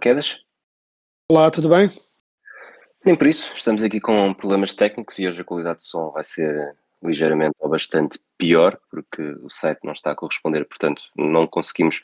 Quedas. 0.00 0.38
Olá, 1.28 1.50
tudo 1.50 1.68
bem? 1.68 1.88
Nem 3.04 3.16
por 3.16 3.26
isso, 3.26 3.52
estamos 3.54 3.82
aqui 3.82 4.00
com 4.00 4.32
problemas 4.32 4.72
técnicos 4.72 5.18
e 5.18 5.26
hoje 5.26 5.40
a 5.40 5.44
qualidade 5.44 5.80
de 5.80 5.84
som 5.86 6.10
vai 6.10 6.22
ser 6.22 6.76
ligeiramente 7.02 7.54
ou 7.58 7.68
bastante 7.68 8.18
pior, 8.36 8.78
porque 8.90 9.22
o 9.42 9.50
site 9.50 9.80
não 9.82 9.92
está 9.92 10.12
a 10.12 10.16
corresponder, 10.16 10.64
portanto, 10.66 11.02
não 11.16 11.46
conseguimos 11.46 12.00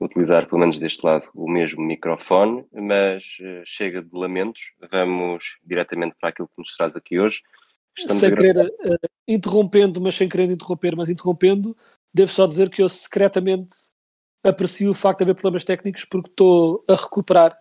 utilizar, 0.00 0.46
pelo 0.46 0.60
menos 0.60 0.78
deste 0.78 1.04
lado, 1.04 1.28
o 1.34 1.50
mesmo 1.50 1.82
microfone, 1.82 2.64
mas 2.72 3.36
eh, 3.40 3.62
chega 3.64 4.02
de 4.02 4.10
lamentos, 4.12 4.72
vamos 4.90 5.58
diretamente 5.64 6.16
para 6.20 6.30
aquilo 6.30 6.48
que 6.48 6.58
nos 6.58 6.76
traz 6.76 6.96
aqui 6.96 7.18
hoje. 7.18 7.42
Estamos 7.96 8.20
sem 8.20 8.34
querer, 8.34 8.56
eh, 8.56 9.08
interrompendo, 9.28 10.00
mas 10.00 10.14
sem 10.14 10.28
querer 10.28 10.50
interromper, 10.50 10.96
mas 10.96 11.08
interrompendo, 11.08 11.76
devo 12.12 12.30
só 12.30 12.46
dizer 12.46 12.70
que 12.70 12.82
eu 12.82 12.88
secretamente 12.88 13.74
aprecio 14.44 14.90
o 14.90 14.94
facto 14.94 15.18
de 15.18 15.24
haver 15.24 15.34
problemas 15.34 15.64
técnicos 15.64 16.04
porque 16.04 16.28
estou 16.30 16.84
a 16.88 16.94
recuperar 16.94 17.56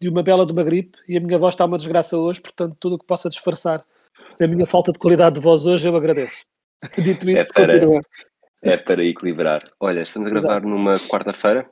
de 0.00 0.08
uma 0.08 0.22
bela 0.22 0.44
de 0.44 0.52
uma 0.52 0.64
gripe 0.64 0.98
e 1.08 1.16
a 1.16 1.20
minha 1.20 1.38
voz 1.38 1.54
está 1.54 1.64
uma 1.64 1.78
desgraça 1.78 2.16
hoje, 2.16 2.40
portanto, 2.40 2.76
tudo 2.80 2.96
o 2.96 2.98
que 2.98 3.06
possa 3.06 3.28
disfarçar 3.28 3.84
a 4.40 4.46
minha 4.46 4.66
falta 4.66 4.90
de 4.92 4.98
qualidade 4.98 5.36
de 5.36 5.40
voz 5.40 5.66
hoje, 5.66 5.86
eu 5.86 5.94
agradeço. 5.96 6.44
Dito 6.98 7.28
É 7.28 7.32
isso, 7.34 7.52
para- 7.52 7.74
continua. 7.74 8.00
É 8.62 8.76
para 8.76 9.04
equilibrar. 9.04 9.64
Olha, 9.80 10.02
estamos 10.02 10.28
a 10.28 10.30
gravar 10.30 10.62
numa 10.62 10.94
quarta-feira, 10.94 11.68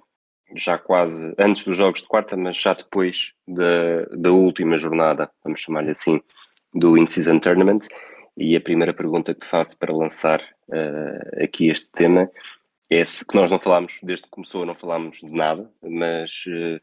já 0.57 0.77
quase 0.77 1.33
antes 1.39 1.65
dos 1.65 1.77
jogos 1.77 2.01
de 2.03 2.09
quarta, 2.09 2.37
mas 2.37 2.57
já 2.57 2.75
depois 2.75 3.33
da, 3.47 4.05
da 4.17 4.33
última 4.33 4.77
jornada, 4.77 5.31
vamos 5.45 5.61
chamar-lhe 5.61 5.91
assim, 5.91 6.21
do 6.75 6.99
In-Season 6.99 7.39
Tournament. 7.39 7.87
E 8.37 8.57
a 8.57 8.61
primeira 8.61 8.93
pergunta 8.93 9.33
que 9.33 9.41
te 9.41 9.47
faço 9.47 9.79
para 9.79 9.95
lançar 9.95 10.43
eh, 10.73 11.45
aqui 11.45 11.69
este 11.69 11.91
tema 11.93 12.29
é 12.91 13.05
se 13.05 13.25
que 13.25 13.37
nós 13.37 13.51
não 13.51 13.59
falámos, 13.59 13.99
desde 14.03 14.25
que 14.25 14.31
começou, 14.31 14.67
não 14.67 14.75
falámos 14.75 15.19
de 15.19 15.31
nada, 15.31 15.71
mas 15.81 16.43
eh, 16.49 16.81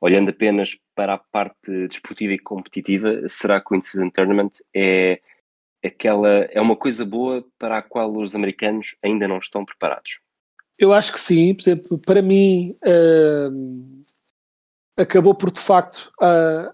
olhando 0.00 0.30
apenas 0.30 0.78
para 0.94 1.14
a 1.14 1.18
parte 1.18 1.88
desportiva 1.88 2.32
e 2.32 2.38
competitiva, 2.38 3.28
será 3.28 3.60
que 3.60 3.74
o 3.74 3.76
In-Season 3.76 4.08
Tournament 4.10 4.50
é 4.72 5.20
aquela 5.84 6.28
é 6.50 6.60
uma 6.60 6.76
coisa 6.76 7.04
boa 7.04 7.44
para 7.58 7.78
a 7.78 7.82
qual 7.82 8.14
os 8.16 8.34
americanos 8.34 8.96
ainda 9.02 9.26
não 9.26 9.38
estão 9.38 9.64
preparados. 9.64 10.20
Eu 10.78 10.92
acho 10.92 11.12
que 11.12 11.20
sim, 11.20 11.54
por 11.54 11.62
exemplo, 11.62 11.98
para 11.98 12.22
mim 12.22 12.76
hum, 13.52 14.04
acabou 14.96 15.34
por 15.34 15.50
de 15.50 15.60
facto, 15.60 16.12
ah, 16.20 16.72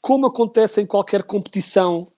como 0.00 0.26
acontece 0.26 0.80
em 0.80 0.86
qualquer 0.86 1.22
competição, 1.22 2.10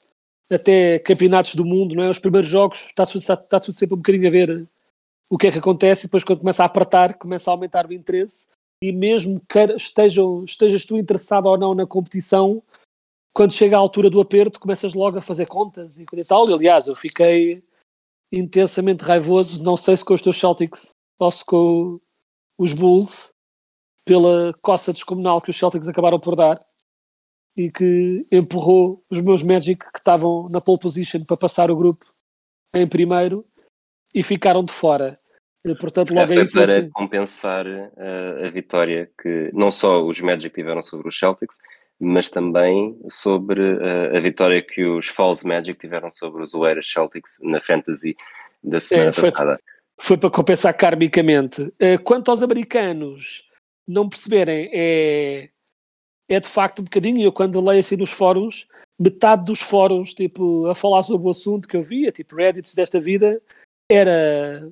até 0.50 0.98
campeonatos 0.98 1.54
do 1.54 1.64
mundo, 1.64 1.94
não 1.94 2.04
é? 2.04 2.10
Os 2.10 2.18
primeiros 2.18 2.48
jogos 2.48 2.86
está 2.88 3.04
está, 3.04 3.34
está 3.34 3.60
tudo 3.60 3.76
sempre 3.76 3.94
um 3.94 3.98
bocadinho 3.98 4.26
a 4.26 4.30
ver 4.30 4.68
o 5.30 5.36
que 5.36 5.46
é 5.46 5.52
que 5.52 5.58
acontece, 5.58 6.04
depois 6.04 6.24
quando 6.24 6.40
começa 6.40 6.62
a 6.62 6.66
apertar, 6.66 7.14
começa 7.14 7.50
a 7.50 7.54
aumentar 7.54 7.86
o 7.86 7.92
interesse, 7.92 8.46
e 8.82 8.92
mesmo 8.92 9.40
que 9.48 9.58
estejam, 9.76 10.44
estejas 10.44 10.86
tu 10.86 10.96
interessado 10.96 11.46
ou 11.46 11.58
não 11.58 11.74
na 11.74 11.86
competição, 11.86 12.62
quando 13.34 13.52
chega 13.52 13.76
à 13.76 13.78
altura 13.78 14.08
do 14.08 14.20
aperto, 14.20 14.58
começas 14.58 14.94
logo 14.94 15.18
a 15.18 15.22
fazer 15.22 15.46
contas 15.46 15.98
e 15.98 16.06
coisa 16.06 16.24
e 16.24 16.26
tal. 16.26 16.48
E, 16.48 16.52
aliás, 16.52 16.86
eu 16.86 16.94
fiquei 16.94 17.62
intensamente 18.32 19.04
raivoso, 19.04 19.62
não 19.62 19.76
sei 19.76 19.96
se 19.96 20.04
com 20.04 20.14
os 20.14 20.22
teus 20.22 20.38
Celtics 20.38 20.90
ou 21.18 21.30
se 21.30 21.44
com 21.44 22.00
os 22.58 22.72
Bulls, 22.72 23.30
pela 24.04 24.52
coça 24.60 24.92
descomunal 24.92 25.40
que 25.40 25.50
os 25.50 25.58
Celtics 25.58 25.86
acabaram 25.86 26.18
por 26.18 26.34
dar 26.34 26.60
e 27.56 27.70
que 27.70 28.26
empurrou 28.32 29.02
os 29.10 29.20
meus 29.20 29.42
Magic 29.42 29.78
que 29.92 29.98
estavam 29.98 30.48
na 30.48 30.60
pole 30.60 30.80
position 30.80 31.24
para 31.24 31.36
passar 31.36 31.70
o 31.70 31.76
grupo 31.76 32.04
em 32.74 32.86
primeiro 32.86 33.44
e 34.14 34.22
ficaram 34.22 34.62
de 34.62 34.72
fora. 34.72 35.14
E, 35.64 35.74
portanto, 35.74 36.14
logo 36.14 36.26
foi 36.28 36.38
aí 36.38 36.48
foi 36.50 36.62
para 36.66 36.78
assim, 36.78 36.90
compensar 36.90 37.66
eh, 37.66 38.46
a 38.46 38.50
vitória 38.50 39.10
que 39.20 39.50
não 39.52 39.70
só 39.70 40.02
os 40.02 40.20
Magic 40.20 40.54
tiveram 40.54 40.82
sobre 40.82 41.08
os 41.08 41.18
Celtics, 41.18 41.58
mas 42.00 42.30
também 42.30 42.96
sobre 43.08 43.60
eh, 43.60 44.16
a 44.16 44.20
vitória 44.20 44.62
que 44.62 44.84
os 44.84 45.08
Falls 45.08 45.44
Magic 45.46 45.78
tiveram 45.78 46.10
sobre 46.10 46.42
os 46.42 46.54
Oeiras 46.54 46.86
Celtics 46.90 47.38
na 47.42 47.60
Fantasy 47.60 48.16
da 48.62 48.80
semana 48.80 49.10
É, 49.10 49.12
foi- 49.12 49.30
passada. 49.32 49.58
foi 50.00 50.16
para 50.16 50.30
compensar 50.30 50.74
karmicamente. 50.74 51.72
Eh, 51.78 51.98
Quanto 51.98 52.30
aos 52.30 52.42
americanos 52.42 53.44
não 53.86 54.08
perceberem, 54.08 54.70
é, 54.72 55.48
é 56.28 56.40
de 56.40 56.48
facto 56.48 56.80
um 56.80 56.84
bocadinho. 56.84 57.20
Eu, 57.20 57.32
quando 57.32 57.60
leio 57.60 57.80
assim 57.80 57.96
nos 57.96 58.10
fóruns, 58.10 58.66
metade 58.98 59.44
dos 59.44 59.60
fóruns, 59.60 60.14
tipo, 60.14 60.66
a 60.66 60.74
falar 60.74 61.02
sobre 61.02 61.26
o 61.26 61.30
assunto 61.30 61.66
que 61.68 61.76
eu 61.76 61.82
via, 61.82 62.12
tipo 62.12 62.36
Reddits 62.36 62.74
desta 62.74 63.00
vida, 63.00 63.42
era 63.90 64.70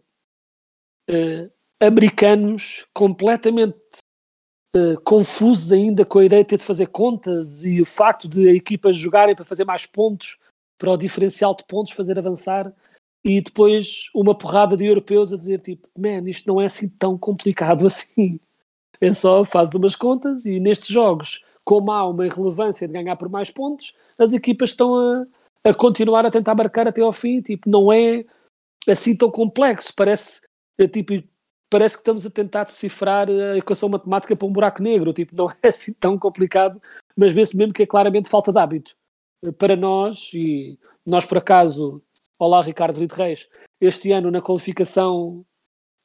eh, 1.09 1.51
americanos 1.81 2.87
completamente 2.93 3.77
eh, 4.75 4.97
confusos 5.05 5.73
ainda 5.73 6.05
com 6.05 6.19
a 6.19 6.25
ideia 6.25 6.43
de 6.43 6.51
ter 6.51 6.59
de 6.59 6.65
fazer 6.65 6.87
contas 6.89 7.65
e 7.65 7.81
o 7.81 7.87
facto 7.87 8.29
de 8.29 8.49
equipas 8.49 8.97
jogarem 8.97 9.35
para 9.35 9.45
fazer 9.45 9.65
mais 9.65 9.87
pontos, 9.87 10.39
para 10.79 10.91
o 10.91 10.97
diferencial 10.97 11.55
de 11.57 11.65
pontos 11.65 11.93
fazer 11.93 12.19
avançar 12.19 12.73
e 13.25 13.41
depois 13.41 14.11
uma 14.15 14.37
porrada 14.37 14.77
de 14.77 14.85
europeus 14.85 15.33
a 15.33 15.37
dizer 15.37 15.61
tipo, 15.61 15.89
man, 15.99 16.29
isto 16.29 16.47
não 16.47 16.61
é 16.61 16.67
assim 16.67 16.89
tão 16.89 17.17
complicado 17.19 17.87
assim. 17.87 18.39
É 19.01 19.13
só 19.15 19.45
fazes 19.45 19.75
umas 19.75 19.97
contas 19.97 20.47
e 20.47 20.61
nestes 20.61 20.89
jogos, 20.89 21.43
como 21.65 21.91
há 21.91 22.09
uma 22.09 22.27
irrelevância 22.27 22.87
de 22.87 22.93
ganhar 22.93 23.17
por 23.17 23.29
mais 23.29 23.51
pontos, 23.51 23.95
as 24.19 24.33
equipas 24.33 24.71
estão 24.71 24.95
a, 24.95 25.27
a 25.65 25.75
continuar 25.75 26.25
a 26.25 26.31
tentar 26.31 26.55
marcar 26.55 26.87
até 26.87 27.03
ao 27.03 27.13
fim. 27.13 27.41
Tipo, 27.41 27.69
não 27.69 27.93
é 27.93 28.25
assim 28.93 29.17
tão 29.17 29.31
complexo. 29.31 29.93
Parece, 29.95 30.41
é, 30.79 30.87
tipo, 30.87 31.13
parece 31.71 31.97
que 31.97 32.01
estamos 32.01 32.25
a 32.27 32.31
tentar 32.31 32.65
decifrar 32.65 33.29
a 33.29 33.57
equação 33.57 33.89
matemática 33.89 34.37
para 34.37 34.47
um 34.47 34.53
buraco 34.53 34.83
negro. 34.83 35.13
Tipo, 35.13 35.35
não 35.35 35.49
é 35.63 35.69
assim 35.69 35.93
tão 35.93 36.19
complicado, 36.19 36.81
mas 37.17 37.33
vê-se 37.33 37.57
mesmo 37.57 37.73
que 37.73 37.83
é 37.83 37.87
claramente 37.87 38.29
falta 38.29 38.53
de 38.53 38.59
hábito. 38.59 38.97
Eh, 39.45 39.53
Para 39.53 39.77
nós, 39.77 40.31
e 40.35 40.79
nós 41.05 41.25
por 41.25 41.39
acaso, 41.39 42.03
olá 42.39 42.63
Ricardo 42.63 42.97
Brito 42.97 43.15
Reis, 43.15 43.49
este 43.81 44.13
ano 44.13 44.31
na 44.31 44.41
qualificação, 44.41 45.45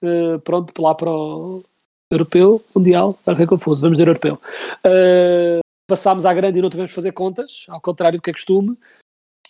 eh, 0.04 0.38
pronto, 0.40 0.74
lá 0.82 0.96
para 0.96 1.12
o 1.12 1.64
europeu, 2.12 2.62
mundial, 2.76 3.18
é 3.26 3.46
confuso, 3.46 3.82
vamos 3.82 3.98
dizer 3.98 4.10
europeu. 4.10 4.40
Eh, 4.84 5.60
passámos 5.88 6.26
à 6.26 6.34
grande 6.34 6.60
e 6.60 6.62
não 6.62 6.70
tivemos 6.70 6.92
de 6.92 6.96
fazer 6.96 7.12
contas, 7.12 7.66
ao 7.70 7.82
contrário 7.82 8.18
do 8.20 8.22
que 8.22 8.30
é 8.30 8.34
costume, 8.34 8.78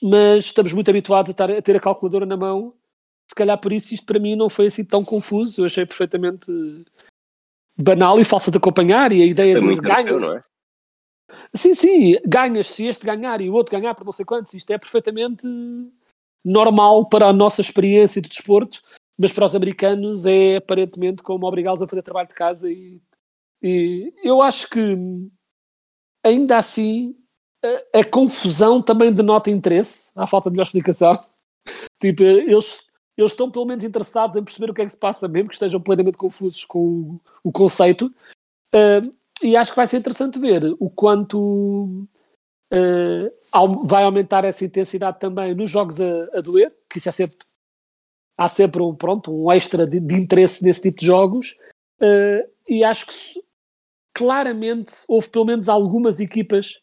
mas 0.02 0.46
estamos 0.46 0.74
muito 0.74 0.90
habituados 0.90 1.34
a, 1.40 1.46
a 1.46 1.62
ter 1.62 1.76
a 1.76 1.80
calculadora 1.80 2.26
na 2.26 2.38
mão. 2.38 2.74
Se 3.30 3.36
calhar 3.36 3.58
por 3.60 3.72
isso 3.72 3.94
isto 3.94 4.06
para 4.06 4.20
mim 4.20 4.36
não 4.36 4.50
foi 4.50 4.68
assim 4.68 4.84
tão 4.84 5.04
confuso, 5.04 5.62
eu 5.62 5.66
achei 5.66 5.86
perfeitamente 5.86 6.46
banal 7.78 8.20
e 8.20 8.26
falsa 8.26 8.52
de 8.52 8.58
acompanhar 8.58 9.12
e 9.12 9.22
a 9.22 9.26
ideia 9.26 9.60
Foi 9.60 9.76
de 9.76 9.82
ganho. 9.82 10.20
não 10.20 10.34
é? 10.34 10.44
Sim, 11.56 11.74
sim, 11.74 12.18
ganhas 12.26 12.68
se 12.68 12.86
este 12.86 13.06
ganhar 13.06 13.40
e 13.40 13.50
o 13.50 13.54
outro 13.54 13.72
ganhar 13.72 13.96
por 13.96 14.04
não 14.06 14.12
sei 14.12 14.26
quantos, 14.26 14.54
isto 14.54 14.70
é 14.72 14.78
perfeitamente 14.78 15.48
normal 16.44 17.08
para 17.08 17.28
a 17.28 17.34
nossa 17.34 17.62
experiência 17.62 18.22
de 18.22 18.28
desporto, 18.28 18.82
mas 19.18 19.32
para 19.32 19.46
os 19.46 19.56
americanos 19.56 20.26
é 20.26 20.58
aparentemente 20.58 21.24
como 21.24 21.48
obrigá-los 21.48 21.82
a 21.82 21.88
fazer 21.88 22.02
trabalho 22.02 22.28
de 22.28 22.36
casa 22.36 22.70
e, 22.70 23.02
e 23.62 24.14
eu 24.24 24.42
acho 24.42 24.70
que 24.70 24.98
ainda 26.24 26.58
assim 26.58 27.16
a, 27.94 28.00
a 28.00 28.04
confusão 28.04 28.82
também 28.82 29.14
denota 29.14 29.50
interesse, 29.50 30.12
à 30.16 30.26
falta 30.26 30.50
de 30.50 30.54
melhor 30.54 30.66
explicação. 30.66 31.18
Tipo, 32.00 32.24
eles, 32.24 32.84
eles 33.18 33.32
estão 33.32 33.52
pelo 33.52 33.66
menos 33.66 33.84
interessados 33.84 34.36
em 34.36 34.44
perceber 34.44 34.72
o 34.72 34.74
que 34.74 34.82
é 34.82 34.86
que 34.86 34.92
se 34.92 34.98
passa, 34.98 35.28
mesmo 35.28 35.50
que 35.50 35.56
estejam 35.56 35.82
plenamente 35.82 36.18
confusos 36.18 36.66
com 36.66 36.80
o, 36.80 37.22
o 37.44 37.52
conceito. 37.52 38.14
Ah, 38.74 39.02
e 39.42 39.56
acho 39.56 39.72
que 39.72 39.78
vai 39.78 39.88
ser 39.88 39.98
interessante 39.98 40.40
ver 40.40 40.76
o 40.80 40.90
quanto 40.90 42.08
au- 43.52 43.86
vai 43.86 44.04
aumentar 44.04 44.46
essa 44.46 44.64
intensidade 44.64 45.20
também 45.20 45.54
nos 45.54 45.70
jogos 45.70 46.00
a, 46.00 46.38
a 46.38 46.42
doer, 46.42 46.74
que 46.90 47.00
isso 47.00 47.10
é 47.10 47.12
sempre 47.12 47.38
há 48.38 48.48
sempre 48.50 48.82
um, 48.82 48.96
pronto, 48.96 49.32
um 49.32 49.52
extra 49.52 49.86
de, 49.86 50.00
de 50.00 50.16
interesse 50.16 50.64
nesse 50.64 50.82
tipo 50.82 51.00
de 51.00 51.06
jogos 51.06 51.58
eh, 52.00 52.50
e 52.68 52.84
acho 52.84 53.06
que 53.08 53.14
claramente 54.14 54.94
houve 55.08 55.30
pelo 55.30 55.46
menos 55.46 55.70
algumas 55.70 56.20
equipas 56.20 56.82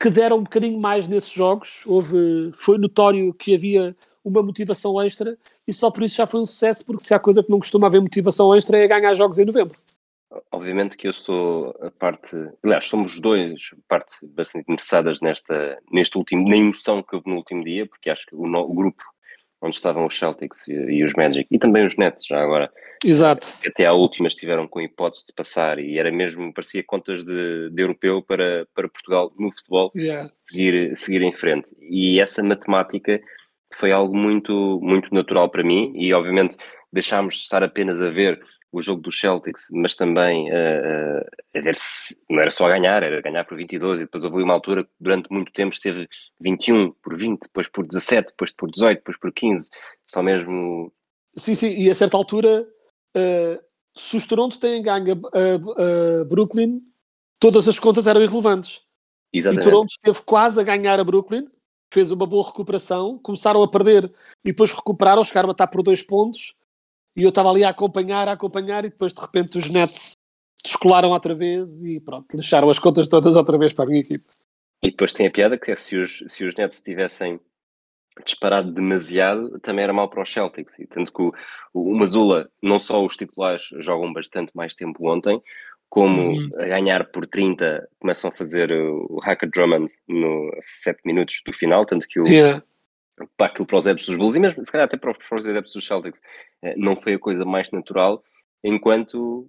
que 0.00 0.10
deram 0.10 0.38
um 0.38 0.42
bocadinho 0.42 0.78
mais 0.78 1.08
nesses 1.08 1.32
jogos. 1.32 1.84
Houve, 1.86 2.52
foi 2.54 2.78
notório 2.78 3.32
que 3.34 3.54
havia 3.54 3.96
uma 4.28 4.42
motivação 4.42 5.00
extra 5.02 5.38
e 5.66 5.72
só 5.72 5.90
por 5.90 6.02
isso 6.02 6.16
já 6.16 6.26
foi 6.26 6.40
um 6.40 6.46
sucesso, 6.46 6.84
porque 6.84 7.04
se 7.04 7.14
há 7.14 7.18
coisa 7.18 7.42
que 7.42 7.50
não 7.50 7.58
costuma 7.58 7.86
haver 7.86 8.00
motivação 8.00 8.54
extra 8.54 8.78
é 8.78 8.88
ganhar 8.88 9.14
jogos 9.14 9.38
em 9.38 9.44
novembro. 9.44 9.76
Obviamente 10.50 10.96
que 10.96 11.06
eu 11.06 11.12
sou 11.12 11.74
a 11.80 11.90
parte, 11.90 12.36
aliás, 12.62 12.84
somos 12.86 13.20
dois, 13.20 13.70
parte 13.88 14.16
bastante 14.22 14.70
interessadas 14.70 15.20
nesta, 15.20 15.78
neste 15.90 16.18
último, 16.18 16.48
na 16.48 16.56
emoção 16.56 17.02
que 17.02 17.14
houve 17.14 17.30
no 17.30 17.36
último 17.36 17.64
dia, 17.64 17.86
porque 17.86 18.10
acho 18.10 18.26
que 18.26 18.34
o, 18.34 18.46
no, 18.46 18.60
o 18.60 18.74
grupo 18.74 19.02
onde 19.62 19.76
estavam 19.76 20.06
os 20.06 20.18
Celtics 20.18 20.68
e, 20.68 20.72
e, 20.72 21.04
os 21.04 21.14
Magic, 21.14 21.46
e 21.50 21.58
também 21.58 21.86
os 21.86 21.96
Nets 21.96 22.26
já 22.26 22.42
agora, 22.42 22.70
Exato. 23.04 23.54
até 23.64 23.86
à 23.86 23.92
última 23.92 24.28
estiveram 24.28 24.68
com 24.68 24.80
hipótese 24.80 25.26
de 25.26 25.32
passar 25.32 25.78
e 25.78 25.98
era 25.98 26.10
mesmo, 26.10 26.52
parecia 26.52 26.84
contas 26.84 27.24
de, 27.24 27.70
de 27.70 27.82
europeu 27.82 28.22
para, 28.22 28.66
para 28.74 28.88
Portugal 28.88 29.32
no 29.38 29.50
futebol 29.52 29.92
Yeah. 29.96 30.30
seguir, 30.42 30.96
seguir 30.96 31.22
em 31.22 31.32
frente. 31.32 31.74
E 31.80 32.20
essa 32.20 32.42
matemática 32.42 33.20
foi 33.76 33.92
algo 33.92 34.16
muito, 34.16 34.80
muito 34.82 35.14
natural 35.14 35.50
para 35.50 35.62
mim 35.62 35.92
e 35.94 36.12
obviamente 36.14 36.56
deixámos 36.92 37.34
de 37.34 37.40
estar 37.42 37.62
apenas 37.62 38.00
a 38.00 38.10
ver 38.10 38.40
o 38.72 38.82
jogo 38.82 39.00
dos 39.00 39.18
Celtics, 39.18 39.68
mas 39.72 39.94
também 39.94 40.50
uh, 40.50 41.24
a 41.54 41.60
ver 41.60 41.74
se 41.74 42.16
não 42.28 42.40
era 42.40 42.50
só 42.50 42.66
ganhar, 42.68 43.02
era 43.02 43.22
ganhar 43.22 43.44
por 43.44 43.56
22 43.56 44.00
e 44.00 44.04
depois 44.04 44.24
houve 44.24 44.42
uma 44.42 44.54
altura 44.54 44.84
que 44.84 44.90
durante 44.98 45.30
muito 45.30 45.52
tempo 45.52 45.74
esteve 45.74 46.08
21 46.40 46.92
por 47.02 47.16
20, 47.16 47.40
depois 47.42 47.68
por 47.68 47.86
17, 47.86 48.28
depois 48.28 48.52
por 48.52 48.70
18, 48.70 48.98
depois 48.98 49.18
por 49.18 49.32
15, 49.32 49.70
só 50.04 50.22
mesmo... 50.22 50.92
Sim, 51.36 51.54
sim, 51.54 51.70
e 51.70 51.90
a 51.90 51.94
certa 51.94 52.16
altura, 52.16 52.66
uh, 53.16 53.64
se 53.94 54.16
os 54.16 54.26
Toronto 54.26 54.58
têm 54.58 54.82
ganho 54.82 55.12
a, 55.12 55.38
a, 55.38 56.20
a, 56.20 56.24
Brooklyn, 56.24 56.80
todas 57.38 57.68
as 57.68 57.78
contas 57.78 58.06
eram 58.06 58.22
irrelevantes. 58.22 58.80
Exatamente. 59.32 59.66
E 59.66 59.70
Toronto 59.70 59.90
esteve 59.90 60.22
quase 60.24 60.60
a 60.60 60.64
ganhar 60.64 60.98
a 60.98 61.04
Brooklyn, 61.04 61.46
fez 61.92 62.12
uma 62.12 62.26
boa 62.26 62.46
recuperação, 62.46 63.18
começaram 63.18 63.62
a 63.62 63.70
perder 63.70 64.12
e 64.44 64.50
depois 64.50 64.72
recuperaram, 64.72 65.24
chegaram 65.24 65.48
a 65.48 65.52
estar 65.52 65.66
por 65.66 65.82
dois 65.82 66.02
pontos 66.02 66.54
e 67.16 67.22
eu 67.22 67.30
estava 67.30 67.50
ali 67.50 67.64
a 67.64 67.70
acompanhar, 67.70 68.28
a 68.28 68.32
acompanhar 68.32 68.84
e 68.84 68.90
depois 68.90 69.12
de 69.12 69.20
repente 69.20 69.58
os 69.58 69.70
Nets 69.70 70.12
descolaram 70.62 71.10
outra 71.10 71.34
vez 71.34 71.76
e 71.82 72.00
pronto, 72.00 72.26
deixaram 72.36 72.68
as 72.68 72.78
contas 72.78 73.06
todas 73.06 73.36
outra 73.36 73.56
vez 73.56 73.72
para 73.72 73.84
a 73.84 73.88
minha 73.88 74.00
equipe. 74.00 74.26
E 74.82 74.90
depois 74.90 75.12
tem 75.12 75.26
a 75.26 75.30
piada 75.30 75.58
que 75.58 75.70
é 75.70 75.76
se 75.76 75.96
os, 75.96 76.22
se 76.28 76.44
os 76.44 76.54
Nets 76.54 76.80
tivessem 76.80 77.40
disparado 78.24 78.72
demasiado, 78.72 79.58
também 79.60 79.84
era 79.84 79.92
mal 79.92 80.08
para 80.08 80.22
os 80.22 80.32
Celtics. 80.32 80.78
E 80.78 80.86
tanto 80.86 81.12
que 81.12 81.22
o, 81.22 81.32
o 81.74 81.94
Mazula, 81.94 82.50
não 82.62 82.78
só 82.78 83.04
os 83.04 83.16
titulares 83.16 83.68
jogam 83.78 84.12
bastante 84.12 84.52
mais 84.54 84.74
tempo 84.74 85.10
ontem, 85.10 85.42
como 85.88 86.22
uhum. 86.22 86.50
a 86.58 86.66
ganhar 86.66 87.06
por 87.06 87.26
30 87.26 87.88
começam 87.98 88.30
a 88.30 88.36
fazer 88.36 88.72
o 88.72 89.18
Hacker 89.22 89.50
Drummond 89.50 89.92
no 90.08 90.50
7 90.60 91.00
minutos 91.04 91.40
do 91.44 91.52
final, 91.52 91.86
tanto 91.86 92.06
que 92.08 92.20
o, 92.20 92.26
yeah. 92.26 92.62
para 93.36 93.46
aquilo 93.46 93.66
para 93.66 93.76
os 93.78 93.86
adeptos 93.86 94.06
dos 94.06 94.16
Bulls 94.16 94.34
e 94.34 94.40
mesmo 94.40 94.64
se 94.64 94.70
calhar 94.70 94.86
até 94.86 94.96
para 94.96 95.10
os, 95.10 95.46
adeptos 95.46 95.72
dos 95.72 95.86
Celtics 95.86 96.20
não 96.76 96.96
foi 96.96 97.14
a 97.14 97.18
coisa 97.18 97.44
mais 97.44 97.70
natural, 97.70 98.22
enquanto 98.62 99.48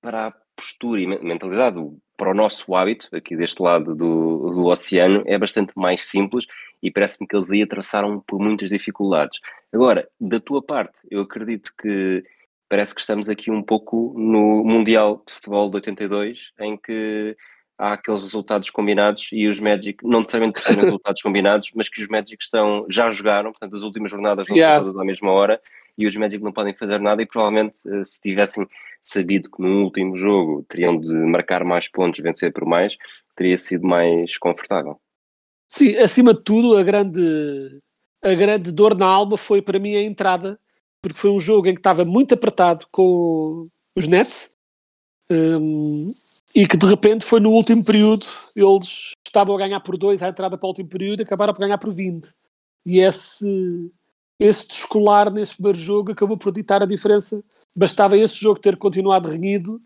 para 0.00 0.28
a 0.28 0.32
postura 0.56 1.00
e 1.00 1.06
mentalidade, 1.06 1.78
para 2.16 2.30
o 2.30 2.34
nosso 2.34 2.74
hábito 2.74 3.08
aqui 3.14 3.36
deste 3.36 3.62
lado 3.62 3.94
do, 3.94 4.50
do 4.50 4.66
oceano 4.66 5.22
é 5.26 5.38
bastante 5.38 5.72
mais 5.76 6.06
simples 6.06 6.46
e 6.82 6.90
parece-me 6.90 7.26
que 7.26 7.36
eles 7.36 7.50
aí 7.50 7.62
atravessaram 7.62 8.20
por 8.20 8.38
muitas 8.40 8.70
dificuldades. 8.70 9.40
Agora, 9.72 10.08
da 10.20 10.40
tua 10.40 10.62
parte, 10.62 11.00
eu 11.10 11.22
acredito 11.22 11.72
que 11.76 12.24
parece 12.72 12.94
que 12.94 13.02
estamos 13.02 13.28
aqui 13.28 13.50
um 13.50 13.62
pouco 13.62 14.14
no 14.16 14.64
Mundial 14.64 15.22
de 15.26 15.34
Futebol 15.34 15.68
de 15.68 15.76
82, 15.76 16.52
em 16.58 16.74
que 16.74 17.36
há 17.76 17.92
aqueles 17.92 18.22
resultados 18.22 18.70
combinados 18.70 19.28
e 19.30 19.46
os 19.46 19.60
Magic, 19.60 19.98
não 20.02 20.20
necessariamente 20.20 20.58
por 20.58 20.66
serem 20.66 20.80
resultados 20.84 21.20
combinados, 21.20 21.70
mas 21.74 21.90
que 21.90 22.00
os 22.00 22.08
Magic 22.08 22.42
estão, 22.42 22.86
já 22.88 23.10
jogaram, 23.10 23.52
portanto 23.52 23.76
as 23.76 23.82
últimas 23.82 24.10
jornadas 24.10 24.48
não 24.48 24.56
Yeah. 24.56 24.78
são 24.78 24.86
todas 24.86 25.02
à 25.02 25.04
mesma 25.04 25.30
hora 25.30 25.60
e 25.98 26.06
os 26.06 26.16
Magic 26.16 26.42
não 26.42 26.50
podem 26.50 26.72
fazer 26.72 26.98
nada 26.98 27.20
e 27.20 27.26
provavelmente 27.26 27.86
eh, 27.86 28.04
se 28.04 28.22
tivessem 28.22 28.66
sabido 29.02 29.50
que 29.50 29.60
no 29.60 29.82
último 29.82 30.16
jogo 30.16 30.64
teriam 30.66 30.98
de 30.98 31.12
marcar 31.12 31.64
mais 31.64 31.88
pontos, 31.88 32.20
vencer 32.20 32.54
por 32.54 32.64
mais, 32.64 32.96
teria 33.36 33.58
sido 33.58 33.86
mais 33.86 34.38
confortável. 34.38 34.98
Sim, 35.68 35.94
acima 35.98 36.32
de 36.32 36.40
tudo, 36.40 36.78
a 36.78 36.82
grande, 36.82 37.82
a 38.22 38.32
grande 38.32 38.72
dor 38.72 38.96
na 38.96 39.04
alma 39.04 39.36
foi 39.36 39.60
para 39.60 39.78
mim 39.78 39.94
a 39.94 40.00
entrada, 40.00 40.58
porque 41.02 41.18
foi 41.18 41.30
um 41.30 41.40
jogo 41.40 41.68
em 41.68 41.74
que 41.74 41.80
estava 41.80 42.04
muito 42.04 42.32
apertado 42.32 42.86
com 42.90 43.68
os 43.96 44.06
Nets 44.06 44.50
hum, 45.30 46.12
e 46.54 46.66
que 46.66 46.76
de 46.76 46.86
repente 46.86 47.24
foi 47.24 47.40
no 47.40 47.50
último 47.50 47.84
período, 47.84 48.24
eles 48.54 49.12
estavam 49.26 49.54
a 49.54 49.58
ganhar 49.58 49.80
por 49.80 49.98
dois 49.98 50.22
à 50.22 50.28
entrada 50.28 50.56
para 50.56 50.66
o 50.66 50.70
último 50.70 50.88
período 50.88 51.20
e 51.20 51.24
acabaram 51.24 51.52
por 51.52 51.60
ganhar 51.60 51.78
por 51.78 51.92
20. 51.92 52.32
E 52.86 53.00
esse, 53.00 53.90
esse 54.38 54.68
descolar 54.68 55.30
nesse 55.30 55.54
primeiro 55.54 55.78
jogo 55.78 56.12
acabou 56.12 56.36
por 56.36 56.52
ditar 56.52 56.82
a 56.82 56.86
diferença. 56.86 57.42
Bastava 57.74 58.16
esse 58.16 58.36
jogo 58.36 58.60
ter 58.60 58.76
continuado 58.76 59.28
renhido 59.28 59.80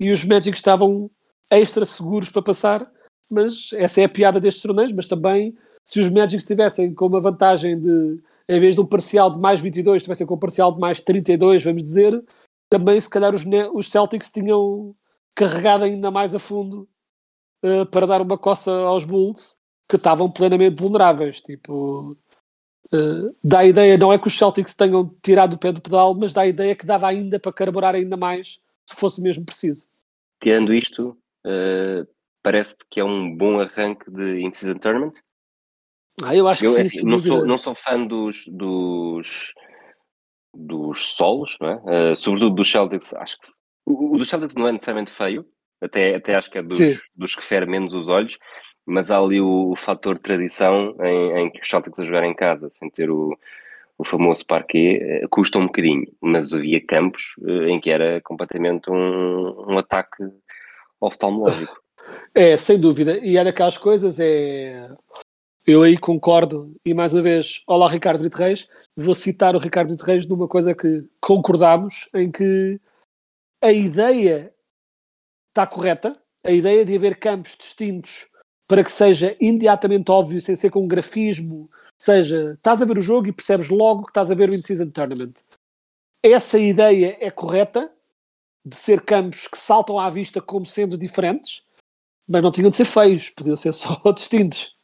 e 0.00 0.10
os 0.10 0.24
Magic 0.24 0.56
estavam 0.56 1.10
extra 1.50 1.86
seguros 1.86 2.28
para 2.28 2.42
passar 2.42 2.90
mas 3.30 3.70
essa 3.74 4.00
é 4.00 4.04
a 4.04 4.08
piada 4.08 4.40
destes 4.40 4.62
torneios, 4.62 4.92
mas 4.92 5.06
também 5.06 5.56
se 5.84 6.00
os 6.00 6.08
Magic 6.08 6.36
estivessem 6.36 6.94
com 6.94 7.06
uma 7.06 7.20
vantagem 7.20 7.78
de, 7.78 8.20
em 8.48 8.60
vez 8.60 8.74
de 8.74 8.80
um 8.80 8.86
parcial 8.86 9.30
de 9.30 9.38
mais 9.38 9.60
22, 9.60 9.96
estivessem 9.96 10.26
com 10.26 10.34
um 10.34 10.38
parcial 10.38 10.72
de 10.72 10.78
mais 10.78 11.00
32, 11.00 11.64
vamos 11.64 11.82
dizer, 11.82 12.24
também 12.70 13.00
se 13.00 13.08
calhar 13.08 13.34
os, 13.34 13.44
os 13.74 13.90
Celtics 13.90 14.30
tinham 14.30 14.94
carregado 15.34 15.84
ainda 15.84 16.10
mais 16.10 16.34
a 16.34 16.38
fundo 16.38 16.88
uh, 17.64 17.86
para 17.86 18.06
dar 18.06 18.22
uma 18.22 18.38
coça 18.38 18.70
aos 18.70 19.04
Bulls, 19.04 19.56
que 19.88 19.96
estavam 19.96 20.30
plenamente 20.30 20.80
vulneráveis, 20.80 21.40
tipo... 21.40 22.16
Uh, 22.92 23.34
dá 23.42 23.60
a 23.60 23.66
ideia, 23.66 23.98
não 23.98 24.12
é 24.12 24.18
que 24.18 24.28
os 24.28 24.38
Celtics 24.38 24.74
tenham 24.74 25.12
tirado 25.20 25.54
o 25.54 25.58
pé 25.58 25.72
do 25.72 25.80
pedal, 25.80 26.14
mas 26.14 26.32
dá 26.32 26.42
a 26.42 26.46
ideia 26.46 26.74
que 26.74 26.86
dava 26.86 27.08
ainda 27.08 27.38
para 27.38 27.52
carburar 27.52 27.96
ainda 27.96 28.16
mais, 28.16 28.60
se 28.88 28.94
fosse 28.94 29.20
mesmo 29.20 29.44
preciso. 29.44 29.86
Tirando 30.40 30.72
isto, 30.72 31.18
uh, 31.44 32.06
parece-te 32.44 32.84
que 32.88 33.00
é 33.00 33.04
um 33.04 33.36
bom 33.36 33.58
arranque 33.58 34.08
de 34.08 34.40
In-Season 34.40 34.78
Tournament? 34.78 35.14
Ah, 36.22 36.34
eu 36.34 36.48
acho 36.48 36.60
que 36.60 36.66
eu, 36.66 36.74
sim, 36.74 36.82
assim, 36.82 37.02
não, 37.02 37.18
sou, 37.18 37.46
não 37.46 37.58
sou 37.58 37.74
fã 37.74 38.06
dos, 38.06 38.44
dos, 38.46 39.52
dos 40.54 41.14
solos, 41.14 41.56
não 41.60 41.68
é? 41.68 42.12
Uh, 42.12 42.16
sobretudo 42.16 42.54
dos 42.54 42.70
Celtics. 42.70 43.12
Acho 43.14 43.38
que 43.38 43.48
o, 43.84 44.14
o 44.14 44.18
dos 44.18 44.28
Celtics 44.28 44.54
não 44.54 44.66
é 44.66 44.72
necessariamente 44.72 45.10
feio, 45.10 45.46
até, 45.80 46.14
até 46.14 46.34
acho 46.34 46.50
que 46.50 46.58
é 46.58 46.62
dos, 46.62 46.78
dos 47.14 47.34
que 47.34 47.42
fere 47.42 47.66
menos 47.66 47.92
os 47.92 48.08
olhos, 48.08 48.38
mas 48.86 49.10
há 49.10 49.18
ali 49.18 49.40
o, 49.40 49.70
o 49.70 49.76
fator 49.76 50.18
tradição 50.18 50.96
em, 51.00 51.38
em, 51.38 51.50
que 51.50 51.60
os 51.60 51.68
Celtics 51.68 51.98
a 52.00 52.04
jogar 52.04 52.24
em 52.24 52.34
casa, 52.34 52.70
sem 52.70 52.88
ter 52.88 53.10
o, 53.10 53.36
o 53.98 54.04
famoso 54.04 54.46
parquet, 54.46 54.98
uh, 55.22 55.28
custa 55.28 55.58
um 55.58 55.66
bocadinho, 55.66 56.06
mas 56.20 56.50
havia 56.52 56.84
campos 56.84 57.34
uh, 57.40 57.68
em 57.68 57.78
que 57.78 57.90
era 57.90 58.22
completamente 58.22 58.90
um, 58.90 59.72
um 59.72 59.78
ataque 59.78 60.24
oftalmológico. 61.00 61.76
É, 62.32 62.56
sem 62.56 62.78
dúvida. 62.78 63.18
E 63.18 63.36
é 63.36 63.42
daquelas 63.42 63.76
coisas, 63.76 64.20
é. 64.20 64.88
Eu 65.68 65.82
aí 65.82 65.98
concordo, 65.98 66.76
e 66.84 66.94
mais 66.94 67.12
uma 67.12 67.22
vez, 67.22 67.64
olá 67.66 67.88
Ricardo 67.88 68.20
Brito 68.20 68.36
Reis, 68.36 68.68
vou 68.96 69.14
citar 69.14 69.56
o 69.56 69.58
Ricardo 69.58 69.88
Brito 69.88 70.04
Reis 70.04 70.24
numa 70.24 70.46
coisa 70.46 70.72
que 70.72 71.04
concordámos, 71.20 72.08
em 72.14 72.30
que 72.30 72.80
a 73.60 73.72
ideia 73.72 74.54
está 75.48 75.66
correta, 75.66 76.12
a 76.44 76.52
ideia 76.52 76.84
de 76.84 76.94
haver 76.94 77.18
campos 77.18 77.56
distintos 77.56 78.28
para 78.68 78.84
que 78.84 78.92
seja 78.92 79.36
imediatamente 79.40 80.08
óbvio, 80.08 80.40
sem 80.40 80.54
ser 80.54 80.70
com 80.70 80.84
um 80.84 80.88
grafismo, 80.88 81.68
seja, 82.00 82.52
estás 82.52 82.80
a 82.80 82.84
ver 82.84 82.98
o 82.98 83.02
jogo 83.02 83.26
e 83.26 83.32
percebes 83.32 83.68
logo 83.68 84.04
que 84.04 84.10
estás 84.10 84.30
a 84.30 84.36
ver 84.36 84.48
o 84.48 84.54
In-Season 84.54 84.90
Tournament. 84.90 85.34
Essa 86.22 86.60
ideia 86.60 87.18
é 87.20 87.28
correta, 87.28 87.92
de 88.64 88.76
ser 88.76 89.00
campos 89.00 89.48
que 89.48 89.58
saltam 89.58 89.98
à 89.98 90.10
vista 90.10 90.40
como 90.40 90.64
sendo 90.64 90.96
diferentes, 90.96 91.64
mas 92.28 92.40
não 92.40 92.52
tinham 92.52 92.70
de 92.70 92.76
ser 92.76 92.84
feios, 92.84 93.30
podiam 93.30 93.56
ser 93.56 93.72
só 93.74 94.00
distintos. 94.12 94.75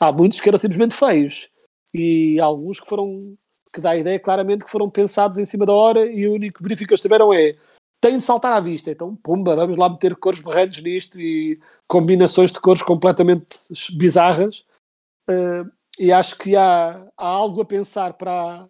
Há 0.00 0.12
muitos 0.12 0.40
que 0.40 0.48
eram 0.48 0.58
simplesmente 0.58 0.94
feios. 0.94 1.48
E 1.94 2.40
há 2.40 2.44
alguns 2.44 2.80
que 2.80 2.88
foram 2.88 3.36
que 3.72 3.80
dá 3.80 3.90
a 3.90 3.96
ideia 3.96 4.18
claramente 4.18 4.64
que 4.64 4.70
foram 4.70 4.90
pensados 4.90 5.38
em 5.38 5.44
cima 5.46 5.64
da 5.64 5.72
hora 5.72 6.04
e 6.04 6.28
o 6.28 6.34
único 6.34 6.62
benefício 6.62 6.86
que 6.86 6.92
eles 6.92 7.00
tiveram 7.00 7.32
é 7.32 7.56
tem 8.02 8.18
de 8.18 8.24
saltar 8.24 8.52
à 8.52 8.60
vista, 8.60 8.90
então 8.90 9.14
pumba, 9.14 9.54
vamos 9.54 9.78
lá 9.78 9.88
meter 9.88 10.16
cores 10.16 10.40
berrantes 10.40 10.82
nisto 10.82 11.20
e 11.20 11.60
combinações 11.86 12.50
de 12.50 12.60
cores 12.60 12.82
completamente 12.82 13.46
bizarras. 13.96 14.64
Uh, 15.30 15.70
e 15.96 16.12
acho 16.12 16.36
que 16.36 16.56
há, 16.56 17.06
há 17.16 17.26
algo 17.26 17.60
a 17.60 17.64
pensar 17.64 18.14
para, 18.14 18.66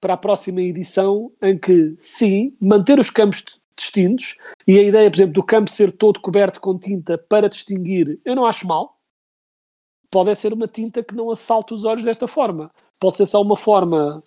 para 0.00 0.14
a 0.14 0.16
próxima 0.16 0.60
edição 0.60 1.30
em 1.40 1.56
que 1.56 1.94
sim, 1.96 2.56
manter 2.60 2.98
os 2.98 3.08
campos 3.08 3.44
distintos. 3.76 4.36
E 4.66 4.78
a 4.78 4.82
ideia, 4.82 5.08
por 5.08 5.16
exemplo, 5.16 5.34
do 5.34 5.44
campo 5.44 5.70
ser 5.70 5.92
todo 5.92 6.20
coberto 6.20 6.60
com 6.60 6.76
tinta 6.76 7.16
para 7.16 7.48
distinguir, 7.48 8.18
eu 8.24 8.34
não 8.34 8.44
acho 8.44 8.66
mal. 8.66 8.99
Pode 10.10 10.34
ser 10.36 10.52
uma 10.52 10.66
tinta 10.66 11.02
que 11.02 11.14
não 11.14 11.30
assalta 11.30 11.74
os 11.74 11.84
olhos 11.84 12.04
desta 12.04 12.26
forma. 12.26 12.70
Pode 12.98 13.16
ser 13.16 13.26
só 13.26 13.40
uma 13.40 13.56
forma 13.56 14.22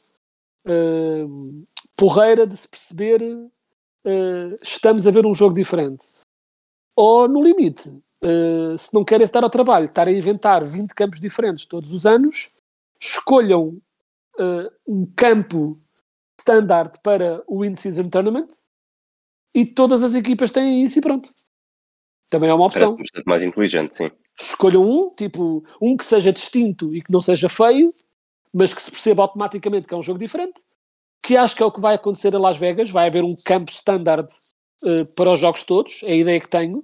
uh, 0.66 1.68
porreira 1.96 2.48
de 2.48 2.56
se 2.56 2.68
perceber 2.68 3.22
uh, 3.22 4.58
estamos 4.62 5.06
a 5.06 5.12
ver 5.12 5.25
um 5.25 5.34
jogo 5.34 5.56
diferente. 5.56 6.06
Ou, 6.96 7.28
no 7.28 7.42
limite, 7.42 7.92
Uh, 8.25 8.78
se 8.78 8.94
não 8.94 9.04
querem 9.04 9.25
estar 9.25 9.44
ao 9.44 9.50
trabalho, 9.50 9.88
estar 9.88 10.08
a 10.08 10.12
inventar 10.12 10.63
20 10.63 10.96
campos 10.96 11.20
diferentes 11.20 11.66
todos 11.66 11.92
os 11.92 12.06
anos, 12.06 12.48
escolham 12.98 13.82
um 14.88 15.06
campo 15.13 15.78
standard 16.40 17.00
para 17.04 17.44
o 17.48 17.66
In-Season 17.66 18.08
Tournament 18.10 18.48
e 19.54 19.66
todas 19.66 20.04
as 20.04 20.16
equipas 20.16 20.52
têm 20.52 20.84
isso 20.84 21.00
e 21.00 21.02
pronto. 21.02 21.30
Também 22.34 22.50
é 22.50 22.54
uma 22.56 22.66
opção. 22.66 22.82
Parece 22.82 22.98
bastante 22.98 23.25
mais 23.28 23.44
inteligente, 23.44 23.96
sim. 23.96 24.10
Escolham 24.40 24.84
um, 24.84 25.13
tipo, 25.13 25.63
um 25.80 25.96
que 25.96 26.04
seja 26.04 26.34
distinto 26.34 26.96
e 26.96 27.04
que 27.04 27.12
não 27.12 27.22
seja 27.22 27.48
feio, 27.48 27.94
mas 28.52 28.74
que 28.74 28.82
se 28.82 28.90
perceba 28.90 29.22
automaticamente 29.22 29.88
que 29.88 29.94
é 29.94 29.98
um 29.98 30.02
jogo 30.02 30.18
diferente, 30.18 30.60
que 31.22 31.38
acho 31.38 31.56
que 31.56 31.62
é 31.62 31.66
o 31.66 31.72
que 31.72 31.80
vai 31.80 31.94
acontecer 31.94 32.36
a 32.36 32.40
Las 32.40 32.58
Vegas. 32.58 32.90
Vai 32.90 33.06
haver 33.06 33.24
um 33.24 33.36
campo 33.46 33.72
standard 33.72 34.28
uh, 34.82 35.06
para 35.13 35.30
os 35.30 35.40
jogos 35.40 35.62
todos, 35.62 36.02
é 36.02 36.12
a 36.12 36.16
ideia 36.16 36.40
que 36.40 36.50
tenho. 36.50 36.84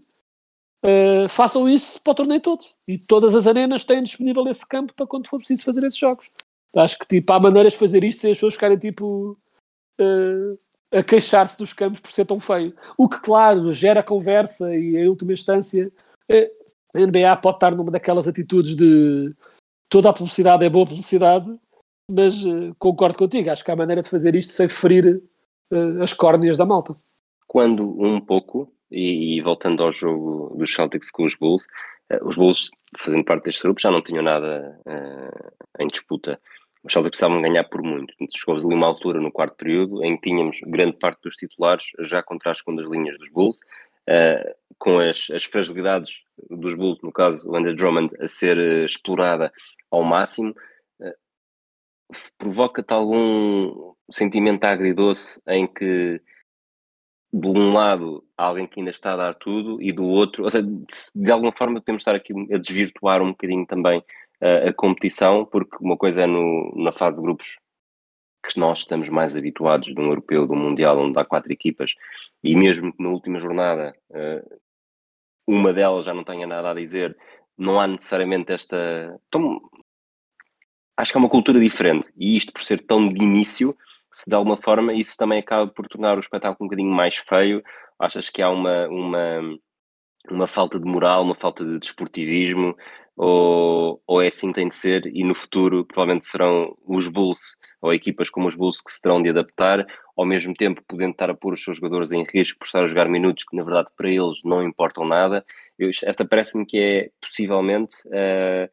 Uh, 0.86 1.28
façam 1.28 1.68
isso 1.68 2.00
para 2.04 2.12
o 2.12 2.16
torneio 2.16 2.42
todo. 2.42 2.64
E 2.88 3.00
todas 3.00 3.34
as 3.34 3.48
arenas 3.48 3.84
têm 3.84 4.04
disponível 4.04 4.48
esse 4.48 4.68
campo 4.68 4.94
para 4.94 5.08
quando 5.08 5.30
for 5.30 5.40
preciso 5.40 5.64
fazer 5.64 5.84
esses 5.84 5.98
jogos. 5.98 6.30
Acho 6.76 7.00
que 7.00 7.08
tipo, 7.08 7.34
há 7.34 7.40
maneiras 7.40 7.74
de 7.74 7.80
fazer 7.80 8.04
isto 8.04 8.22
sem 8.22 8.30
as 8.30 8.38
pessoas 8.38 8.54
ficarem 8.54 8.78
tipo 8.78 9.36
uh, 10.00 10.60
a 10.92 11.04
queixar-se 11.04 11.58
dos 11.58 11.74
campos 11.74 12.00
por 12.00 12.12
ser 12.12 12.26
tão 12.26 12.40
feio. 12.40 12.74
O 12.98 13.08
que, 13.08 13.20
claro, 13.20 13.72
gera 13.74 14.04
conversa 14.04 14.76
e, 14.76 14.98
em 14.98 15.08
última 15.08 15.34
instância, 15.34 15.92
a 16.96 17.00
NBA 17.00 17.36
pode 17.38 17.58
estar 17.58 17.76
numa 17.76 17.92
daquelas 17.92 18.28
atitudes 18.28 18.76
de 18.76 19.34
toda 19.90 20.10
a 20.10 20.14
publicidade 20.14 20.64
é 20.64 20.70
boa 20.70 20.86
publicidade, 20.86 21.52
mas 22.10 22.44
uh, 22.46 22.74
concordo 22.78 23.18
contigo. 23.18 23.50
Acho 23.50 23.66
que 23.66 23.72
há 23.72 23.76
maneira 23.76 24.02
de 24.02 24.10
fazer 24.10 24.36
isto 24.36 24.54
sem 24.54 24.70
ferir 24.70 25.22
uh, 25.72 26.04
as 26.04 26.14
córneas 26.14 26.56
da 26.56 26.66
malta. 26.66 26.94
Quando 27.48 27.84
um 28.00 28.22
pouco, 28.22 28.72
e, 28.92 29.38
e 29.38 29.42
voltando 29.42 29.84
ao 29.84 29.92
jogo 29.92 30.56
dos 30.56 30.74
Celtics 30.74 31.12
com 31.12 31.26
os 31.26 31.36
Bulls, 31.36 31.66
uh, 32.12 32.28
os 32.28 32.36
Bulls, 32.36 32.70
fazendo 32.98 33.26
parte 33.26 33.46
deste 33.46 33.64
grupo, 33.64 33.82
já 33.82 33.92
não 33.92 34.02
tinham 34.02 34.24
nada 34.24 34.80
em 35.80 35.88
disputa 35.88 36.40
os 36.84 36.94
Celtics 36.94 37.20
precisavam 37.20 37.42
ganhar 37.42 37.64
por 37.66 37.82
muito. 37.82 38.14
Chegou-se 38.32 38.66
ali 38.66 38.76
uma 38.76 38.88
altura 38.88 39.20
no 39.20 39.32
quarto 39.32 39.56
período 39.56 40.04
em 40.04 40.16
que 40.16 40.30
tínhamos 40.30 40.60
grande 40.66 40.98
parte 40.98 41.22
dos 41.24 41.36
titulares 41.36 41.86
já 42.00 42.24
contra 42.24 42.52
as 42.52 42.60
segundas 42.60 42.90
linhas 42.90 43.18
dos 43.18 43.30
Bulls, 43.30 43.60
uh, 44.08 44.56
com 44.78 45.00
as, 45.00 45.30
as, 45.32 45.44
fragilidades 45.44 46.12
dos 46.50 46.76
Bulls, 46.76 47.00
no 47.04 47.12
caso 47.12 47.48
o 47.50 47.56
Andrew 47.56 47.76
Drummond, 47.76 48.16
a 48.22 48.28
ser 48.28 48.58
uh, 48.58 48.86
explorada 48.86 49.52
ao 49.92 50.04
máximo, 50.04 50.56
uh, 51.02 51.14
provoca-te 52.38 52.94
algum 52.94 53.94
sentimento 54.10 54.64
agridoce 54.64 55.42
em 55.48 55.68
que 55.68 56.22
de 57.32 57.48
um 57.48 57.74
lado 57.74 58.24
há 58.36 58.46
alguém 58.46 58.66
que 58.66 58.80
ainda 58.80 58.90
está 58.90 59.14
a 59.14 59.18
dar 59.18 59.34
tudo 59.36 59.82
e 59.82 59.92
do 59.92 60.04
outro, 60.04 60.46
ou 60.46 60.50
seja, 60.50 60.66
de, 60.66 60.86
de 61.16 61.32
alguma 61.32 61.52
forma 61.52 61.80
podemos 61.80 62.02
estar 62.02 62.16
aqui 62.16 62.34
a 62.52 62.58
desvirtuar 62.58 63.22
um 63.22 63.30
bocadinho 63.30 63.68
também 63.68 64.04
a, 64.42 64.70
a 64.70 64.74
competição, 64.74 65.46
porque 65.46 65.78
uma 65.82 65.98
coisa 65.98 66.22
é 66.22 66.26
no, 66.26 66.74
na 66.76 66.92
fase 66.92 67.16
de 67.18 67.22
grupos 67.22 67.60
que 68.46 68.60
nós 68.60 68.80
estamos 68.80 69.10
mais 69.10 69.36
habituados 69.36 69.94
de 69.94 70.00
um 70.00 70.08
europeu, 70.08 70.48
de 70.48 70.54
um 70.54 70.56
mundial, 70.56 70.98
onde 70.98 71.20
há 71.20 71.26
quatro 71.26 71.52
equipas, 71.52 71.94
e 72.44 72.56
mesmo 72.56 72.94
que 72.94 73.04
na 73.04 73.10
última 73.10 73.40
jornada 73.40 73.94
uh, 74.10 74.60
uma 75.46 75.74
delas 75.74 76.06
já 76.06 76.14
não 76.14 76.24
tenha 76.24 76.48
nada 76.48 76.72
a 76.72 76.74
dizer, 76.74 77.18
não 77.58 77.80
há 77.80 77.88
necessariamente 77.88 78.54
esta. 78.54 79.20
Tão... 79.30 79.60
Acho 80.96 81.12
que 81.12 81.18
é 81.18 81.22
uma 81.22 81.30
cultura 81.30 81.60
diferente, 81.60 82.10
e 82.18 82.38
isto 82.38 82.54
por 82.54 82.64
ser 82.64 82.86
tão 82.86 83.12
de 83.12 83.24
início, 83.24 83.76
se 84.12 84.30
de 84.30 84.36
alguma 84.36 84.58
forma 84.58 84.94
isso 84.94 85.18
também 85.18 85.40
acaba 85.40 85.68
por 85.68 85.88
tornar 85.88 86.18
o 86.18 86.20
espetáculo 86.20 86.66
um 86.66 86.68
bocadinho 86.68 86.94
mais 86.94 87.18
feio. 87.18 87.64
Achas 88.00 88.30
que 88.30 88.42
há 88.42 88.50
uma, 88.50 88.88
uma, 88.88 89.60
uma 90.32 90.48
falta 90.48 90.80
de 90.80 90.86
moral, 90.86 91.24
uma 91.24 91.36
falta 91.36 91.66
de 91.66 91.80
desportivismo, 91.80 92.76
ou, 93.22 94.02
ou 94.08 94.22
é 94.22 94.30
assim 94.30 94.48
que 94.48 94.54
tem 94.54 94.70
de 94.70 94.76
ser 94.76 95.06
e 95.08 95.26
no 95.26 95.36
futuro 95.36 95.84
provavelmente 95.84 96.26
serão 96.26 96.74
os 96.88 97.06
Bulls 97.10 97.58
ou 97.82 97.94
equipas 97.94 98.30
como 98.30 98.48
os 98.48 98.56
Bulls 98.56 98.80
que 98.80 98.94
se 98.94 99.02
terão 99.02 99.22
de 99.22 99.28
adaptar, 99.28 99.86
ao 100.16 100.26
mesmo 100.26 100.54
tempo 100.54 100.82
podendo 100.88 101.12
estar 101.12 101.30
a 101.30 101.34
pôr 101.34 101.54
os 101.54 101.62
seus 101.62 101.76
jogadores 101.76 102.14
em 102.14 102.24
risco 102.24 102.58
por 102.58 102.66
estar 102.66 102.82
a 102.82 102.88
jogar 102.88 103.10
minutos 103.10 103.44
que 103.44 103.58
na 103.58 103.64
verdade 103.66 103.90
para 103.98 104.10
eles 104.10 104.42
não 104.46 104.64
importam 104.64 105.06
nada. 105.06 105.46
Eu, 105.78 105.90
esta 105.90 106.24
parece-me 106.24 106.66
que 106.66 106.80
é 106.80 107.10
possivelmente 107.20 107.94
uh, 108.08 108.70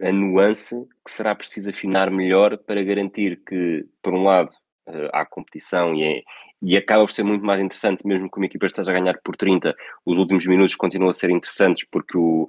a 0.00 0.12
nuance 0.12 0.76
que 1.04 1.10
será 1.10 1.34
preciso 1.34 1.70
afinar 1.70 2.12
melhor 2.12 2.56
para 2.56 2.84
garantir 2.84 3.42
que, 3.44 3.84
por 4.00 4.14
um 4.14 4.22
lado, 4.22 4.50
uh, 4.88 5.10
há 5.12 5.26
competição 5.26 5.92
e, 5.92 6.04
é, 6.04 6.22
e 6.62 6.76
acaba 6.76 7.04
por 7.04 7.12
ser 7.12 7.24
muito 7.24 7.44
mais 7.44 7.60
interessante, 7.60 8.06
mesmo 8.06 8.30
que 8.30 8.36
uma 8.38 8.46
equipa 8.46 8.66
esteja 8.66 8.90
a 8.92 8.94
ganhar 8.94 9.18
por 9.24 9.36
30, 9.36 9.74
os 10.06 10.18
últimos 10.18 10.46
minutos 10.46 10.76
continuam 10.76 11.10
a 11.10 11.12
ser 11.14 11.30
interessantes 11.30 11.84
porque 11.90 12.16
o, 12.16 12.46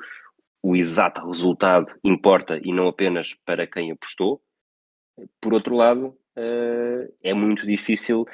o 0.61 0.75
exato 0.75 1.25
resultado 1.25 1.93
importa 2.03 2.59
e 2.63 2.73
não 2.73 2.87
apenas 2.87 3.35
para 3.45 3.65
quem 3.65 3.91
apostou. 3.91 4.41
Por 5.41 5.53
outro 5.53 5.75
lado, 5.75 6.17
uh, 6.37 7.13
é 7.23 7.33
muito 7.33 7.65
difícil 7.65 8.25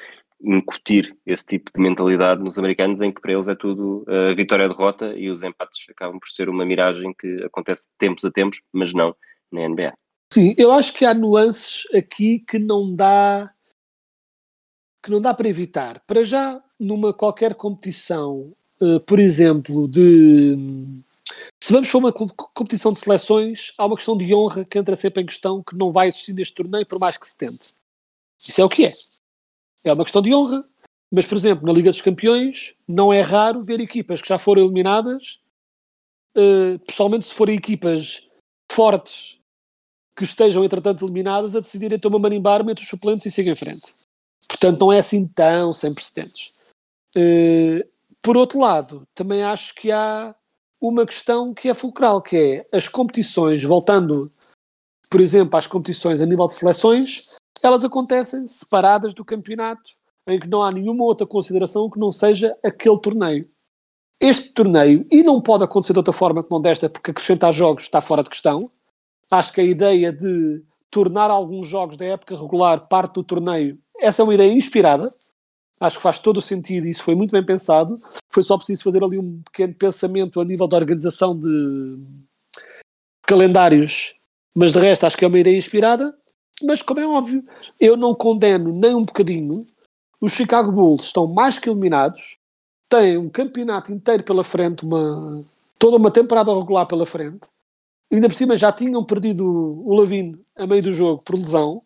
incutir 0.42 1.16
esse 1.24 1.46
tipo 1.46 1.70
de 1.74 1.80
mentalidade 1.80 2.42
nos 2.42 2.58
americanos 2.58 3.00
em 3.00 3.10
que 3.10 3.20
para 3.20 3.32
eles 3.32 3.48
é 3.48 3.54
tudo 3.54 4.04
uh, 4.08 4.34
vitória-derrota 4.36 5.14
e 5.16 5.30
os 5.30 5.42
empates 5.42 5.86
acabam 5.90 6.18
por 6.18 6.28
ser 6.28 6.48
uma 6.48 6.64
miragem 6.64 7.14
que 7.18 7.42
acontece 7.44 7.88
de 7.88 7.96
tempos 7.98 8.24
a 8.24 8.30
tempos, 8.30 8.60
mas 8.72 8.92
não 8.92 9.14
na 9.50 9.68
NBA. 9.68 9.94
Sim, 10.32 10.54
eu 10.58 10.72
acho 10.72 10.92
que 10.92 11.04
há 11.04 11.14
nuances 11.14 11.84
aqui 11.94 12.40
que 12.40 12.58
não 12.58 12.94
dá 12.94 13.50
que 15.02 15.10
não 15.10 15.20
dá 15.20 15.32
para 15.32 15.48
evitar. 15.48 16.02
Para 16.04 16.24
já, 16.24 16.60
numa 16.80 17.14
qualquer 17.14 17.54
competição, 17.54 18.52
uh, 18.80 18.98
por 19.06 19.20
exemplo, 19.20 19.86
de 19.86 20.56
se 21.62 21.72
vamos 21.72 21.90
para 21.90 21.98
uma 21.98 22.12
competição 22.12 22.92
de 22.92 22.98
seleções, 22.98 23.72
há 23.78 23.86
uma 23.86 23.96
questão 23.96 24.16
de 24.16 24.34
honra 24.34 24.64
que 24.64 24.78
entra 24.78 24.96
sempre 24.96 25.22
em 25.22 25.26
questão 25.26 25.62
que 25.62 25.76
não 25.76 25.92
vai 25.92 26.08
existir 26.08 26.32
neste 26.32 26.54
torneio 26.54 26.86
por 26.86 26.98
mais 26.98 27.16
que 27.16 27.26
se 27.26 27.36
tente. 27.36 27.74
Isso 28.40 28.60
é 28.60 28.64
o 28.64 28.68
que 28.68 28.86
é. 28.86 28.92
É 29.84 29.92
uma 29.92 30.04
questão 30.04 30.22
de 30.22 30.34
honra. 30.34 30.64
Mas, 31.10 31.24
por 31.24 31.36
exemplo, 31.36 31.66
na 31.66 31.72
Liga 31.72 31.90
dos 31.90 32.00
Campeões, 32.00 32.74
não 32.86 33.12
é 33.12 33.20
raro 33.20 33.62
ver 33.62 33.80
equipas 33.80 34.20
que 34.20 34.28
já 34.28 34.38
foram 34.38 34.62
eliminadas, 34.64 35.38
uh, 36.36 36.78
pessoalmente 36.80 37.26
se 37.26 37.34
forem 37.34 37.56
equipas 37.56 38.28
fortes 38.70 39.38
que 40.16 40.24
estejam, 40.24 40.64
entretanto, 40.64 41.04
eliminadas, 41.04 41.54
a 41.54 41.60
decidirem 41.60 41.98
tomar 41.98 42.18
marimbar 42.18 42.60
entre 42.68 42.82
os 42.82 42.88
suplentes 42.88 43.24
e 43.26 43.30
seguir 43.30 43.50
em 43.50 43.54
frente. 43.54 43.94
Portanto, 44.48 44.80
não 44.80 44.92
é 44.92 44.98
assim 44.98 45.26
tão 45.28 45.72
sem 45.72 45.94
precedentes. 45.94 46.54
Uh, 47.16 47.88
por 48.20 48.36
outro 48.36 48.58
lado, 48.58 49.06
também 49.14 49.42
acho 49.42 49.74
que 49.74 49.92
há 49.92 50.34
uma 50.88 51.06
questão 51.06 51.52
que 51.54 51.68
é 51.68 51.74
fulcral, 51.74 52.20
que 52.22 52.36
é 52.36 52.76
as 52.76 52.88
competições, 52.88 53.62
voltando, 53.62 54.32
por 55.10 55.20
exemplo, 55.20 55.56
às 55.56 55.66
competições 55.66 56.20
a 56.20 56.26
nível 56.26 56.46
de 56.46 56.54
seleções, 56.54 57.36
elas 57.62 57.84
acontecem 57.84 58.46
separadas 58.46 59.14
do 59.14 59.24
campeonato, 59.24 59.82
em 60.28 60.38
que 60.38 60.48
não 60.48 60.62
há 60.62 60.70
nenhuma 60.70 61.04
outra 61.04 61.26
consideração 61.26 61.90
que 61.90 61.98
não 61.98 62.10
seja 62.10 62.56
aquele 62.64 62.98
torneio. 62.98 63.48
Este 64.20 64.50
torneio, 64.52 65.06
e 65.10 65.22
não 65.22 65.40
pode 65.40 65.64
acontecer 65.64 65.92
de 65.92 65.98
outra 65.98 66.12
forma 66.12 66.42
que 66.42 66.50
não 66.50 66.60
desta, 66.60 66.88
porque 66.88 67.10
acrescentar 67.10 67.52
jogos 67.52 67.84
está 67.84 68.00
fora 68.00 68.22
de 68.22 68.30
questão. 68.30 68.68
Acho 69.30 69.52
que 69.52 69.60
a 69.60 69.64
ideia 69.64 70.12
de 70.12 70.62
tornar 70.90 71.30
alguns 71.30 71.66
jogos 71.66 71.96
da 71.96 72.06
época 72.06 72.34
regular 72.34 72.88
parte 72.88 73.14
do 73.14 73.24
torneio, 73.24 73.78
essa 73.98 74.22
é 74.22 74.24
uma 74.24 74.34
ideia 74.34 74.52
inspirada, 74.52 75.10
Acho 75.80 75.98
que 75.98 76.02
faz 76.02 76.18
todo 76.18 76.38
o 76.38 76.42
sentido 76.42 76.86
e 76.86 76.90
isso 76.90 77.02
foi 77.02 77.14
muito 77.14 77.30
bem 77.30 77.44
pensado. 77.44 77.98
Foi 78.30 78.42
só 78.42 78.56
preciso 78.56 78.82
fazer 78.82 79.04
ali 79.04 79.18
um 79.18 79.42
pequeno 79.42 79.74
pensamento 79.74 80.40
a 80.40 80.44
nível 80.44 80.66
da 80.66 80.76
organização 80.76 81.38
de 81.38 81.98
calendários, 83.22 84.14
mas 84.54 84.72
de 84.72 84.78
resto 84.78 85.04
acho 85.04 85.16
que 85.16 85.24
é 85.24 85.28
uma 85.28 85.38
ideia 85.38 85.56
inspirada. 85.56 86.16
Mas 86.62 86.80
como 86.80 87.00
é 87.00 87.06
óbvio, 87.06 87.44
eu 87.78 87.96
não 87.96 88.14
condeno 88.14 88.72
nem 88.72 88.94
um 88.94 89.02
bocadinho. 89.02 89.66
Os 90.20 90.32
Chicago 90.32 90.72
Bulls 90.72 91.06
estão 91.06 91.26
mais 91.26 91.58
que 91.58 91.68
eliminados, 91.68 92.38
têm 92.88 93.18
um 93.18 93.28
campeonato 93.28 93.92
inteiro 93.92 94.22
pela 94.22 94.42
frente, 94.42 94.82
uma, 94.82 95.44
toda 95.78 95.98
uma 95.98 96.10
temporada 96.10 96.54
regular 96.54 96.86
pela 96.86 97.04
frente. 97.04 97.46
Ainda 98.10 98.28
por 98.28 98.34
cima 98.34 98.56
já 98.56 98.72
tinham 98.72 99.04
perdido 99.04 99.44
o 99.44 99.94
Lavine 99.94 100.40
a 100.56 100.66
meio 100.66 100.82
do 100.82 100.92
jogo 100.92 101.22
por 101.22 101.34
lesão 101.34 101.82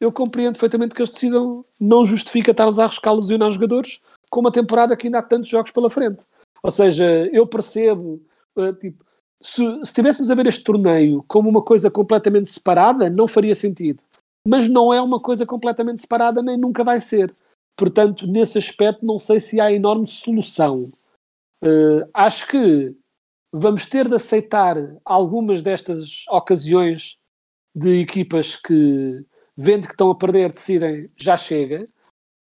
eu 0.00 0.12
compreendo 0.12 0.54
perfeitamente 0.54 0.94
que 0.94 1.00
eles 1.00 1.10
decidam, 1.10 1.64
não 1.80 2.06
justifica 2.06 2.52
estarmos 2.52 2.78
a 2.78 2.84
arriscar 2.84 3.14
lesionar 3.14 3.50
jogadores 3.52 4.00
com 4.30 4.40
uma 4.40 4.52
temporada 4.52 4.96
que 4.96 5.06
ainda 5.06 5.18
há 5.18 5.22
tantos 5.22 5.48
jogos 5.48 5.72
pela 5.72 5.90
frente. 5.90 6.24
Ou 6.62 6.70
seja, 6.70 7.28
eu 7.32 7.46
percebo, 7.46 8.22
uh, 8.56 8.72
tipo, 8.74 9.04
se, 9.42 9.64
se 9.64 9.80
estivéssemos 9.82 10.30
a 10.30 10.34
ver 10.34 10.46
este 10.46 10.62
torneio 10.62 11.24
como 11.26 11.48
uma 11.48 11.62
coisa 11.62 11.90
completamente 11.90 12.48
separada, 12.48 13.10
não 13.10 13.26
faria 13.26 13.54
sentido. 13.54 14.02
Mas 14.46 14.68
não 14.68 14.92
é 14.92 15.00
uma 15.00 15.20
coisa 15.20 15.44
completamente 15.44 16.00
separada, 16.00 16.42
nem 16.42 16.56
nunca 16.56 16.84
vai 16.84 17.00
ser. 17.00 17.34
Portanto, 17.76 18.26
nesse 18.26 18.58
aspecto, 18.58 19.04
não 19.04 19.18
sei 19.18 19.40
se 19.40 19.60
há 19.60 19.72
enorme 19.72 20.06
solução. 20.06 20.90
Uh, 21.62 22.08
acho 22.14 22.48
que 22.48 22.94
vamos 23.52 23.86
ter 23.86 24.08
de 24.08 24.16
aceitar 24.16 24.76
algumas 25.04 25.62
destas 25.62 26.24
ocasiões 26.28 27.16
de 27.74 28.00
equipas 28.00 28.56
que 28.56 29.24
vendo 29.58 29.88
que 29.88 29.94
estão 29.94 30.10
a 30.10 30.14
perder, 30.16 30.52
decidem 30.52 31.10
já 31.16 31.36
chega. 31.36 31.88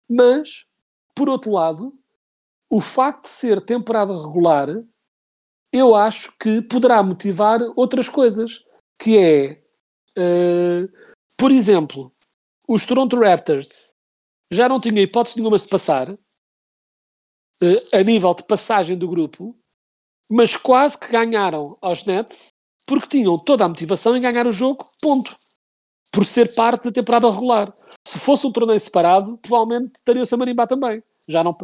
Mas, 0.08 0.66
por 1.14 1.30
outro 1.30 1.50
lado, 1.50 1.98
o 2.68 2.80
facto 2.80 3.22
de 3.22 3.30
ser 3.30 3.64
temporada 3.64 4.12
regular 4.12 4.68
eu 5.72 5.94
acho 5.94 6.36
que 6.38 6.62
poderá 6.62 7.02
motivar 7.02 7.60
outras 7.74 8.08
coisas, 8.08 8.64
que 8.98 9.18
é, 9.18 9.62
uh, 10.18 10.88
por 11.36 11.50
exemplo, 11.50 12.12
os 12.68 12.86
Toronto 12.86 13.18
Raptors 13.18 13.94
já 14.50 14.68
não 14.68 14.80
tinham 14.80 15.02
hipótese 15.02 15.36
nenhuma 15.36 15.58
de 15.58 15.68
passar 15.68 16.10
uh, 16.10 16.18
a 17.92 18.02
nível 18.02 18.32
de 18.34 18.44
passagem 18.44 18.96
do 18.96 19.08
grupo, 19.08 19.58
mas 20.30 20.56
quase 20.56 20.98
que 20.98 21.08
ganharam 21.08 21.76
aos 21.80 22.04
Nets 22.04 22.48
porque 22.86 23.08
tinham 23.08 23.38
toda 23.38 23.64
a 23.64 23.68
motivação 23.68 24.16
em 24.16 24.20
ganhar 24.20 24.46
o 24.46 24.52
jogo, 24.52 24.88
ponto. 25.02 25.36
Por 26.16 26.24
ser 26.24 26.54
parte 26.54 26.84
da 26.84 26.92
temporada 26.92 27.30
regular. 27.30 27.74
Se 28.08 28.18
fosse 28.18 28.46
um 28.46 28.50
torneio 28.50 28.80
separado, 28.80 29.38
provavelmente 29.42 29.92
estaria-se 29.98 30.32
a 30.32 30.38
marimbar 30.38 30.66
também. 30.66 31.02
Já 31.28 31.44
não, 31.44 31.54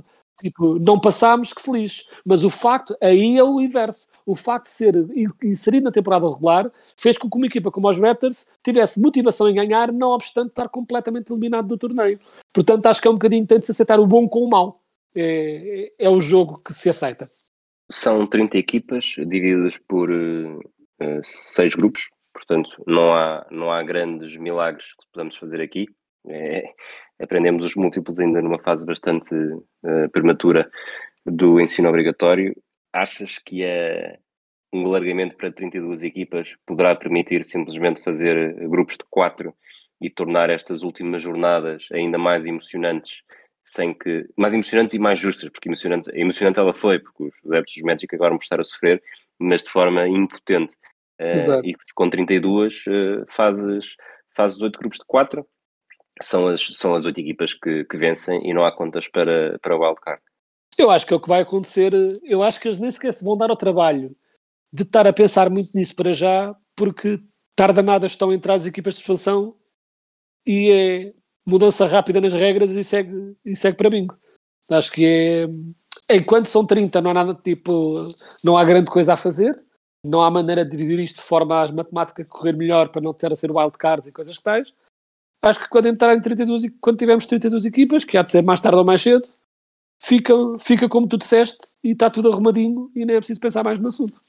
tipo, 0.42 0.78
não 0.78 1.00
passámos 1.00 1.54
que 1.54 1.62
se 1.62 1.72
lixe. 1.72 2.04
Mas 2.22 2.44
o 2.44 2.50
facto, 2.50 2.94
aí 3.00 3.38
é 3.38 3.42
o 3.42 3.62
inverso. 3.62 4.06
O 4.26 4.36
facto 4.36 4.66
de 4.66 4.72
ser 4.72 4.94
inserido 5.42 5.84
na 5.84 5.90
temporada 5.90 6.28
regular 6.28 6.70
fez 7.00 7.16
com 7.16 7.30
que 7.30 7.36
uma 7.38 7.46
equipa 7.46 7.70
como 7.70 7.88
os 7.88 7.98
Raptors 7.98 8.46
tivesse 8.62 9.00
motivação 9.00 9.48
em 9.48 9.54
ganhar, 9.54 9.90
não 9.90 10.10
obstante 10.10 10.48
estar 10.48 10.68
completamente 10.68 11.32
eliminado 11.32 11.68
do 11.68 11.78
torneio. 11.78 12.20
Portanto, 12.52 12.84
acho 12.84 13.00
que 13.00 13.08
é 13.08 13.10
um 13.10 13.14
bocadinho, 13.14 13.46
tem 13.46 13.58
de 13.58 13.64
se 13.64 13.72
aceitar 13.72 13.98
o 13.98 14.06
bom 14.06 14.28
com 14.28 14.40
o 14.40 14.50
mau. 14.50 14.82
É, 15.16 15.92
é, 15.98 16.06
é 16.06 16.10
o 16.10 16.20
jogo 16.20 16.60
que 16.62 16.74
se 16.74 16.90
aceita. 16.90 17.26
São 17.90 18.26
30 18.26 18.58
equipas 18.58 19.04
divididas 19.16 19.78
por 19.88 20.10
uh, 20.10 20.60
seis 21.22 21.74
grupos, 21.74 22.10
portanto 22.32 22.70
não 22.86 23.14
há, 23.14 23.46
não 23.50 23.72
há 23.72 23.82
grandes 23.82 24.36
milagres 24.36 24.94
que 24.94 25.06
podemos 25.12 25.36
fazer 25.36 25.60
aqui. 25.60 25.86
É, 26.28 26.72
aprendemos 27.20 27.64
os 27.64 27.74
múltiplos 27.74 28.18
ainda 28.20 28.40
numa 28.40 28.58
fase 28.58 28.86
bastante 28.86 29.34
uh, 29.34 30.08
prematura 30.12 30.70
do 31.24 31.60
ensino 31.60 31.88
obrigatório. 31.88 32.54
Achas 32.92 33.38
que 33.38 33.64
é 33.64 34.18
um 34.72 34.86
alargamento 34.86 35.36
para 35.36 35.52
32 35.52 36.02
equipas 36.02 36.56
poderá 36.66 36.94
permitir 36.94 37.44
simplesmente 37.44 38.02
fazer 38.02 38.54
grupos 38.68 38.94
de 38.94 39.04
quatro 39.10 39.54
e 40.00 40.08
tornar 40.10 40.50
estas 40.50 40.82
últimas 40.82 41.22
jornadas 41.22 41.86
ainda 41.92 42.18
mais 42.18 42.46
emocionantes 42.46 43.22
sem 43.64 43.94
que 43.94 44.26
mais 44.36 44.52
emocionantes 44.52 44.94
e 44.94 44.98
mais 44.98 45.18
justas, 45.18 45.48
porque 45.50 45.68
emocionante, 45.68 46.10
emocionante 46.14 46.58
ela 46.58 46.74
foi, 46.74 46.98
porque 46.98 47.24
os 47.24 47.32
adeptos 47.46 47.74
dos 47.74 47.82
Magic 47.84 48.14
agora 48.14 48.34
mostraram 48.34 48.60
a 48.60 48.64
sofrer, 48.64 49.02
mas 49.38 49.62
de 49.62 49.70
forma 49.70 50.06
impotente. 50.08 50.76
Uh, 51.22 51.64
e 51.64 51.74
que 51.74 51.84
com 51.94 52.10
32 52.10 52.74
uh, 52.86 53.24
fazes, 53.28 53.94
fazes 54.34 54.60
8 54.60 54.78
grupos 54.78 54.98
de 54.98 55.04
4, 55.06 55.46
são 56.20 56.48
as, 56.48 56.60
são 56.76 56.94
as 56.94 57.06
8 57.06 57.20
equipas 57.20 57.54
que, 57.54 57.84
que 57.84 57.96
vencem 57.96 58.48
e 58.48 58.52
não 58.52 58.64
há 58.64 58.74
contas 58.74 59.06
para, 59.08 59.58
para 59.60 59.76
o 59.76 59.80
wildcard. 59.80 60.20
Eu 60.76 60.90
acho 60.90 61.06
que 61.06 61.12
é 61.12 61.16
o 61.16 61.20
que 61.20 61.28
vai 61.28 61.42
acontecer. 61.42 61.92
Eu 62.24 62.42
acho 62.42 62.60
que 62.60 62.68
eles 62.68 62.78
nem 62.78 62.90
sequer 62.90 63.12
se 63.12 63.24
vão 63.24 63.36
dar 63.36 63.50
ao 63.50 63.56
trabalho 63.56 64.16
de 64.72 64.82
estar 64.82 65.06
a 65.06 65.12
pensar 65.12 65.50
muito 65.50 65.70
nisso 65.74 65.94
para 65.94 66.12
já, 66.12 66.54
porque 66.74 67.20
tarda 67.54 67.82
nada 67.82 68.06
estão 68.06 68.32
entre 68.32 68.50
as 68.50 68.64
equipas 68.64 68.94
de 68.94 69.00
expansão 69.00 69.54
e 70.46 70.70
é 70.70 71.12
mudança 71.46 71.86
rápida 71.86 72.20
nas 72.20 72.32
regras 72.32 72.70
e 72.70 72.82
segue, 72.82 73.36
e 73.44 73.54
segue 73.54 73.76
para 73.76 73.90
bingo. 73.90 74.16
Acho 74.70 74.90
que 74.92 75.04
é. 75.04 76.16
Enquanto 76.16 76.46
são 76.46 76.66
30, 76.66 77.00
não 77.00 77.10
há 77.10 77.14
nada 77.14 77.34
tipo. 77.34 78.04
Não 78.42 78.56
há 78.56 78.64
grande 78.64 78.90
coisa 78.90 79.14
a 79.14 79.16
fazer. 79.16 79.60
Não 80.04 80.20
há 80.20 80.30
maneira 80.30 80.64
de 80.64 80.70
dividir 80.70 80.98
isto 81.00 81.16
de 81.16 81.22
forma 81.22 81.62
às 81.62 81.70
matemáticas 81.70 82.28
correr 82.28 82.56
melhor 82.56 82.88
para 82.88 83.02
não 83.02 83.14
ter 83.14 83.30
a 83.32 83.36
ser 83.36 83.50
wildcards 83.50 84.06
e 84.06 84.12
coisas 84.12 84.36
que 84.36 84.44
tais. 84.44 84.74
Acho 85.40 85.60
que 85.60 85.68
quando 85.68 85.86
entrar 85.86 86.14
em 86.14 86.20
32 86.20 86.62
quando 86.80 86.98
tivermos 86.98 87.26
32 87.26 87.64
equipas, 87.64 88.04
que 88.04 88.16
há 88.16 88.22
de 88.22 88.30
ser 88.30 88.42
mais 88.42 88.60
tarde 88.60 88.78
ou 88.78 88.84
mais 88.84 89.02
cedo, 89.02 89.28
fica, 90.02 90.34
fica 90.60 90.88
como 90.88 91.08
tu 91.08 91.16
disseste 91.16 91.74
e 91.82 91.92
está 91.92 92.10
tudo 92.10 92.30
arrumadinho 92.30 92.90
e 92.94 93.04
nem 93.04 93.16
é 93.16 93.18
preciso 93.18 93.40
pensar 93.40 93.62
mais 93.62 93.78
no 93.78 93.88
assunto. 93.88 94.20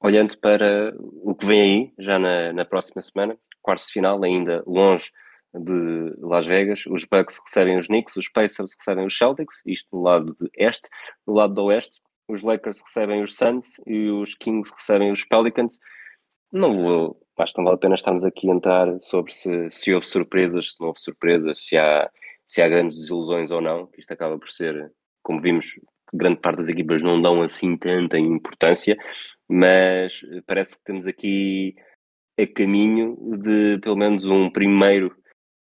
Olhando 0.00 0.36
para 0.38 0.94
o 0.98 1.34
que 1.34 1.46
vem 1.46 1.60
aí, 1.60 1.92
já 1.98 2.18
na, 2.18 2.52
na 2.52 2.64
próxima 2.64 3.00
semana, 3.00 3.38
quarto 3.62 3.90
final, 3.90 4.22
ainda 4.22 4.62
longe 4.66 5.10
de 5.54 6.14
Las 6.18 6.46
Vegas, 6.46 6.84
os 6.86 7.04
Bucks 7.04 7.38
recebem 7.44 7.78
os 7.78 7.86
Knicks, 7.86 8.16
os 8.16 8.28
Pacers 8.28 8.74
recebem 8.76 9.06
os 9.06 9.16
Celtics, 9.16 9.62
isto 9.66 9.88
no 9.92 10.02
lado 10.02 10.36
de 10.40 10.50
este, 10.56 10.88
no 11.26 11.34
lado 11.34 11.54
do 11.54 11.64
oeste, 11.64 12.00
os 12.28 12.42
Lakers 12.42 12.80
recebem 12.80 13.22
os 13.22 13.36
Suns 13.36 13.80
e 13.86 14.08
os 14.08 14.34
Kings 14.34 14.72
recebem 14.74 15.12
os 15.12 15.24
Pelicans. 15.24 15.78
Não 16.52 16.74
vou, 16.74 17.20
acho 17.38 17.52
que 17.52 17.58
não 17.58 17.64
vale 17.64 17.76
a 17.76 17.80
pena 17.80 17.94
estarmos 17.94 18.24
aqui 18.24 18.50
a 18.50 18.54
entrar 18.54 19.00
sobre 19.00 19.32
se, 19.32 19.70
se 19.70 19.92
houve 19.94 20.06
surpresas, 20.06 20.72
se 20.72 20.80
não 20.80 20.88
houve 20.88 21.00
surpresas, 21.00 21.64
se 21.64 21.76
há, 21.76 22.10
se 22.46 22.62
há 22.62 22.68
grandes 22.68 22.98
desilusões 22.98 23.50
ou 23.50 23.60
não, 23.60 23.88
isto 23.96 24.12
acaba 24.12 24.38
por 24.38 24.50
ser, 24.50 24.92
como 25.22 25.40
vimos, 25.40 25.66
grande 26.12 26.40
parte 26.40 26.58
das 26.58 26.68
equipas 26.68 27.00
não 27.02 27.20
dão 27.20 27.40
assim 27.40 27.76
tanta 27.76 28.18
importância, 28.18 28.96
mas 29.48 30.20
parece 30.46 30.76
que 30.76 30.84
temos 30.84 31.06
aqui 31.06 31.74
a 32.38 32.46
caminho 32.46 33.16
de 33.38 33.78
pelo 33.78 33.96
menos 33.96 34.26
um 34.26 34.50
primeiro 34.50 35.14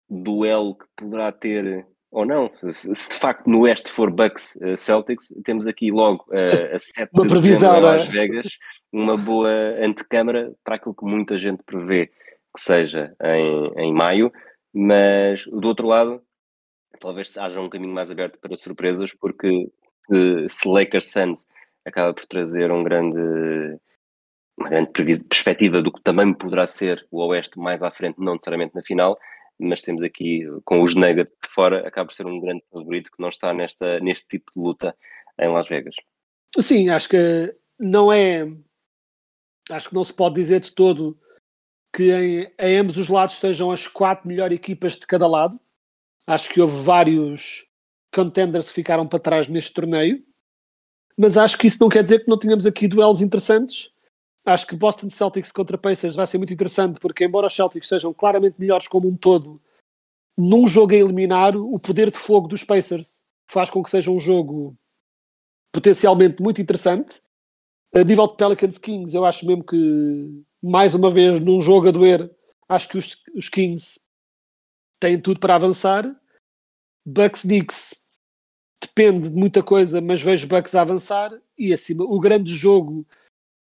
duelo 0.09 0.77
que 0.77 0.85
poderá 0.95 1.31
ter 1.31 1.85
ou 2.12 2.26
não, 2.26 2.52
se 2.72 2.91
de 2.91 3.15
facto 3.15 3.48
no 3.48 3.62
Oeste 3.62 3.89
for 3.91 4.10
Bucks 4.10 4.56
uh, 4.56 4.76
Celtics, 4.76 5.34
temos 5.43 5.67
aqui 5.67 5.91
logo 5.91 6.26
uh, 6.30 6.76
a 6.76 6.80
7 6.80 7.10
uma 7.13 7.24
de 7.24 7.30
previsão, 7.30 7.76
em 7.76 7.78
é? 7.78 7.82
Las 7.82 8.08
Vegas, 8.08 8.48
uma 8.91 9.15
boa 9.15 9.52
antecâmara 9.84 10.54
para 10.63 10.76
aquilo 10.76 10.95
que 10.95 11.06
muita 11.06 11.38
gente 11.38 11.62
prevê 11.63 12.08
que 12.08 12.62
seja 12.62 13.15
em, 13.22 13.72
em 13.78 13.93
maio, 13.93 14.32
mas 14.74 15.45
do 15.45 15.67
outro 15.67 15.88
lado, 15.88 16.22
talvez 17.00 17.38
haja 17.38 17.60
um 17.60 17.69
caminho 17.69 17.93
mais 17.93 18.10
aberto 18.10 18.39
para 18.39 18.58
surpresas, 18.58 19.13
porque 19.13 19.69
se, 20.08 20.50
se 20.50 20.67
Lakers 20.67 21.12
Suns 21.12 21.48
acaba 21.86 22.13
por 22.13 22.26
trazer 22.26 22.72
um 22.72 22.84
grande 22.84 23.19
uma 24.58 24.69
grande 24.69 24.91
perspectiva 24.91 25.82
do 25.82 25.91
que 25.91 26.02
também 26.02 26.34
poderá 26.34 26.67
ser 26.67 27.08
o 27.10 27.26
Oeste 27.28 27.58
mais 27.58 27.82
à 27.82 27.89
frente, 27.89 28.19
não 28.19 28.34
necessariamente 28.34 28.76
na 28.76 28.82
final, 28.84 29.17
mas 29.60 29.82
temos 29.82 30.02
aqui, 30.02 30.45
com 30.63 30.82
os 30.82 30.95
Nuggets 30.95 31.34
de 31.43 31.50
fora, 31.50 31.86
acaba 31.88 32.08
por 32.08 32.15
ser 32.15 32.26
um 32.26 32.39
grande 32.39 32.63
favorito 32.72 33.12
que 33.12 33.22
não 33.22 33.30
está 33.30 33.54
nesta, 33.54 34.00
neste 34.00 34.26
tipo 34.28 34.52
de 34.56 34.62
luta 34.62 34.95
em 35.38 35.52
Las 35.52 35.67
Vegas. 35.67 35.95
Sim, 36.60 36.89
acho 36.89 37.10
que 37.10 37.56
não 37.78 38.12
é. 38.12 38.48
Acho 39.69 39.89
que 39.89 39.95
não 39.95 40.04
se 40.04 40.13
pode 40.13 40.36
dizer 40.36 40.62
de 40.62 40.72
todo 40.72 41.19
que 41.93 42.12
em, 42.12 42.52
em 42.58 42.78
ambos 42.78 42.98
os 42.98 43.10
lados 43.10 43.36
estejam 43.36 43.72
as 43.72 43.88
quatro 43.88 44.28
melhores 44.28 44.56
equipas 44.56 44.93
de 44.93 45.06
cada 45.06 45.28
lado. 45.28 45.60
Acho 46.26 46.50
que 46.50 46.62
houve 46.62 46.82
vários 46.82 47.67
contenders 48.13 48.69
que 48.69 48.74
ficaram 48.74 49.08
para 49.08 49.19
trás 49.19 49.48
neste 49.48 49.74
torneio, 49.74 50.24
mas 51.17 51.38
acho 51.38 51.58
que 51.58 51.67
isso 51.67 51.78
não 51.80 51.89
quer 51.89 52.02
dizer 52.02 52.19
que 52.24 52.30
não 52.30 52.39
tenhamos 52.39 52.65
aqui 52.65 52.88
duelos 52.88 53.22
interessantes 53.22 53.91
Acho 54.49 54.65
que 54.65 54.75
Boston 54.75 55.09
Celtics 55.09 55.51
contra 55.51 55.77
Pacers 55.77 56.15
vai 56.15 56.25
ser 56.25 56.39
muito 56.39 56.51
interessante, 56.51 56.99
porque 56.99 57.23
embora 57.23 57.45
os 57.45 57.55
Celtics 57.55 57.88
sejam 57.88 58.12
claramente 58.12 58.55
melhores 58.57 58.88
como 58.88 59.07
um 59.07 59.15
todo, 59.15 59.62
num 60.35 60.65
jogo 60.65 60.93
a 60.93 60.97
eliminar, 60.97 61.55
o 61.55 61.79
poder 61.79 62.09
de 62.09 62.17
fogo 62.17 62.47
dos 62.47 62.63
Pacers 62.63 63.21
faz 63.47 63.69
com 63.69 63.83
que 63.83 63.91
seja 63.91 64.09
um 64.09 64.17
jogo 64.17 64.75
potencialmente 65.71 66.41
muito 66.41 66.59
interessante. 66.59 67.21
A 67.93 68.03
nível 68.03 68.25
de 68.25 68.38
Pelicans 68.38 68.79
Kings, 68.79 69.15
eu 69.15 69.23
acho 69.23 69.45
mesmo 69.45 69.63
que, 69.63 70.43
mais 70.63 70.95
uma 70.95 71.12
vez, 71.12 71.39
num 71.39 71.62
jogo 71.62 71.88
a 71.88 71.91
doer, 71.91 72.31
acho 72.67 72.88
que 72.88 72.97
os, 72.97 73.17
os 73.35 73.49
Kings 73.49 73.99
têm 74.99 75.21
tudo 75.21 75.39
para 75.39 75.53
avançar. 75.53 76.05
Bucks 77.05 77.43
Knicks 77.43 77.93
depende 78.81 79.29
de 79.29 79.35
muita 79.35 79.62
coisa, 79.62 80.01
mas 80.01 80.23
vejo 80.23 80.47
Bucks 80.47 80.73
a 80.73 80.81
avançar. 80.81 81.31
E 81.55 81.71
acima, 81.71 82.03
o 82.03 82.19
grande 82.19 82.51
jogo 82.55 83.05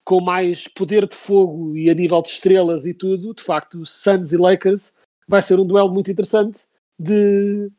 com 0.05 0.21
mais 0.21 0.67
poder 0.67 1.07
de 1.07 1.15
fogo 1.15 1.75
e 1.75 1.89
a 1.89 1.93
nível 1.93 2.21
de 2.21 2.29
estrelas 2.29 2.85
e 2.85 2.93
tudo, 2.93 3.33
de 3.33 3.43
facto, 3.43 3.85
Suns 3.85 4.31
e 4.31 4.37
Lakers 4.37 4.93
vai 5.27 5.41
ser 5.41 5.59
um 5.59 5.65
duelo 5.65 5.91
muito 5.91 6.11
interessante 6.11 6.65
de, 6.97 7.69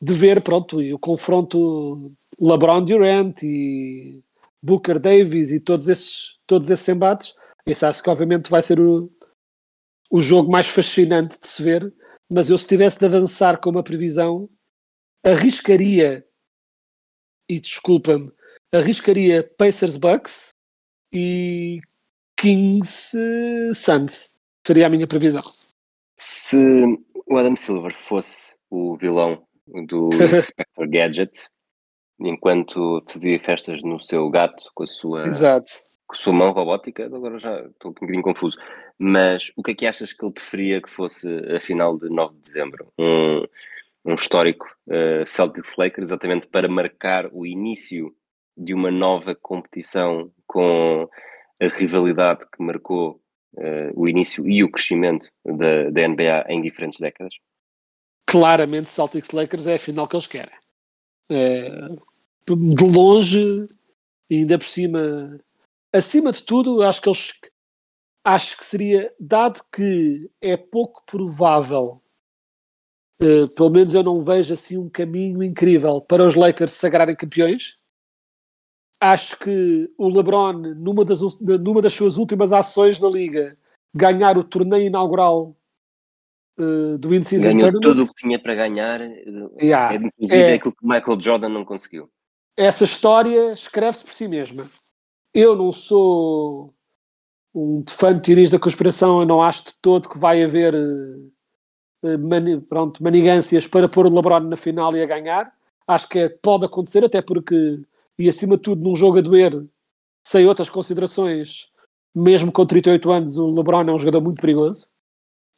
de 0.00 0.14
ver, 0.14 0.40
pronto, 0.40 0.80
e 0.80 0.94
o 0.94 0.98
confronto 0.98 2.10
LeBron 2.40 2.84
Durant 2.84 3.42
e 3.42 4.22
Booker 4.62 5.00
Davis 5.00 5.50
e 5.50 5.58
todos 5.58 5.88
esses, 5.88 6.38
todos 6.46 6.70
esses 6.70 6.88
embates. 6.88 7.34
Esse 7.66 7.84
acho 7.84 8.02
que 8.02 8.10
obviamente 8.10 8.48
vai 8.48 8.62
ser 8.62 8.78
o, 8.78 9.10
o 10.10 10.22
jogo 10.22 10.50
mais 10.50 10.68
fascinante 10.68 11.38
de 11.40 11.48
se 11.48 11.60
ver, 11.60 11.92
mas 12.30 12.48
eu 12.48 12.56
se 12.56 12.68
tivesse 12.68 13.00
de 13.00 13.06
avançar 13.06 13.58
com 13.60 13.70
uma 13.70 13.82
previsão, 13.82 14.48
arriscaria, 15.24 16.24
e 17.48 17.58
desculpa-me, 17.58 18.32
arriscaria 18.72 19.42
Pacers 19.58 19.96
Bucks, 19.96 20.53
e 21.14 21.80
Kings 22.36 23.16
Suns. 23.72 24.34
Seria 24.66 24.86
a 24.86 24.90
minha 24.90 25.06
previsão. 25.06 25.42
Se 26.16 26.58
o 27.26 27.38
Adam 27.38 27.54
Silver 27.54 27.94
fosse 27.94 28.54
o 28.68 28.96
vilão 28.96 29.46
do 29.86 30.10
Inspector 30.36 30.88
Gadget, 30.88 31.48
enquanto 32.18 33.02
fazia 33.08 33.38
festas 33.38 33.80
no 33.82 34.00
seu 34.00 34.28
gato 34.28 34.70
com 34.74 34.82
a 34.82 34.86
sua, 34.86 35.26
Exato. 35.26 35.70
Com 36.06 36.14
a 36.14 36.16
sua 36.16 36.32
mão 36.32 36.50
robótica, 36.50 37.06
agora 37.06 37.38
já 37.38 37.60
estou 37.60 37.90
um 37.90 37.94
bocadinho 37.94 38.22
confuso. 38.22 38.58
Mas 38.98 39.50
o 39.56 39.62
que 39.62 39.70
é 39.70 39.74
que 39.74 39.86
achas 39.86 40.12
que 40.12 40.24
ele 40.24 40.34
preferia 40.34 40.82
que 40.82 40.90
fosse 40.90 41.28
a 41.54 41.60
final 41.60 41.96
de 41.98 42.10
9 42.10 42.34
de 42.34 42.42
dezembro? 42.42 42.92
Um, 42.98 43.44
um 44.04 44.14
histórico 44.14 44.66
uh, 44.86 45.24
Celtics 45.24 45.76
Lakers, 45.78 46.08
exatamente 46.08 46.46
para 46.46 46.68
marcar 46.68 47.28
o 47.32 47.46
início 47.46 48.14
de 48.56 48.74
uma 48.74 48.90
nova 48.90 49.34
competição 49.34 50.30
com 50.46 51.08
a 51.60 51.66
rivalidade 51.68 52.46
que 52.50 52.62
marcou 52.62 53.20
uh, 53.54 53.92
o 53.94 54.08
início 54.08 54.48
e 54.48 54.62
o 54.62 54.70
crescimento 54.70 55.28
da, 55.44 55.90
da 55.90 56.08
NBA 56.08 56.46
em 56.48 56.62
diferentes 56.62 56.98
décadas? 56.98 57.34
Claramente, 58.26 58.90
Celtics 58.90 59.30
Lakers 59.30 59.66
é 59.66 59.74
a 59.74 59.78
final 59.78 60.08
que 60.08 60.16
eles 60.16 60.26
querem. 60.26 60.54
É, 61.30 61.70
de 62.46 62.84
longe, 62.84 63.68
ainda 64.30 64.58
por 64.58 64.66
cima, 64.66 65.40
acima 65.92 66.32
de 66.32 66.42
tudo, 66.42 66.82
acho 66.82 67.00
que 67.00 67.08
eles 67.08 67.32
acho 68.24 68.56
que 68.56 68.64
seria, 68.64 69.12
dado 69.20 69.60
que 69.70 70.30
é 70.40 70.56
pouco 70.56 71.04
provável, 71.04 72.02
uh, 73.20 73.54
pelo 73.54 73.70
menos 73.70 73.92
eu 73.92 74.02
não 74.02 74.22
vejo 74.22 74.54
assim 74.54 74.78
um 74.78 74.88
caminho 74.88 75.42
incrível 75.42 76.00
para 76.00 76.26
os 76.26 76.34
Lakers 76.34 76.72
sagrarem 76.72 77.14
campeões. 77.14 77.83
Acho 79.00 79.38
que 79.38 79.90
o 79.98 80.08
LeBron, 80.08 80.52
numa 80.52 81.04
das, 81.04 81.20
numa 81.40 81.82
das 81.82 81.92
suas 81.92 82.16
últimas 82.16 82.52
ações 82.52 82.98
na 82.98 83.08
Liga, 83.08 83.56
ganhar 83.94 84.38
o 84.38 84.44
torneio 84.44 84.86
inaugural 84.86 85.54
uh, 86.58 86.96
do 86.98 87.14
In-Season 87.14 87.44
Ganhou 87.48 87.60
Tournament. 87.60 87.82
tudo 87.82 88.02
o 88.04 88.06
que 88.08 88.14
tinha 88.14 88.38
para 88.38 88.54
ganhar, 88.54 89.00
Yeah. 89.60 89.94
é, 89.94 89.96
inclusive 89.96 90.42
É. 90.42 90.54
aquilo 90.54 90.74
que 90.74 90.86
Michael 90.86 91.20
Jordan 91.20 91.48
não 91.48 91.64
conseguiu. 91.64 92.08
essa 92.56 92.84
história 92.84 93.52
escreve-se 93.52 94.04
por 94.04 94.12
si 94.14 94.28
mesma. 94.28 94.64
Eu 95.34 95.56
não 95.56 95.72
sou 95.72 96.72
um 97.52 97.84
fã 97.88 98.14
de 98.14 98.20
teorias 98.22 98.48
da 98.50 98.58
conspiração, 98.60 99.20
eu 99.20 99.26
não 99.26 99.42
acho 99.42 99.64
de 99.64 99.74
todo 99.82 100.08
que 100.08 100.18
vai 100.18 100.42
haver 100.42 100.72
eh, 100.72 102.10
eh, 102.10 102.16
mani- 102.16 102.60
pronto, 102.60 103.02
manigâncias 103.02 103.66
para 103.66 103.88
pôr 103.88 104.06
o 104.06 104.14
LeBron 104.14 104.40
na 104.40 104.56
final 104.56 104.96
e 104.96 105.02
a 105.02 105.06
ganhar. 105.06 105.52
Acho 105.86 106.08
que 106.08 106.18
é- 106.20 106.28
pode 106.28 106.64
acontecer, 106.64 107.04
até 107.04 107.20
porque, 107.20 107.80
e 108.18 108.28
acima 108.28 108.56
de 108.56 108.62
tudo, 108.62 108.82
num 108.82 108.94
jogo 108.94 109.18
a 109.18 109.20
doer, 109.20 109.64
sem 110.24 110.46
outras 110.46 110.70
considerações, 110.70 111.68
mesmo 112.14 112.52
com 112.52 112.64
38 112.64 113.10
anos, 113.10 113.38
o 113.38 113.48
LeBron 113.48 113.82
é 113.82 113.92
um 113.92 113.98
jogador 113.98 114.22
muito 114.22 114.40
perigoso, 114.40 114.86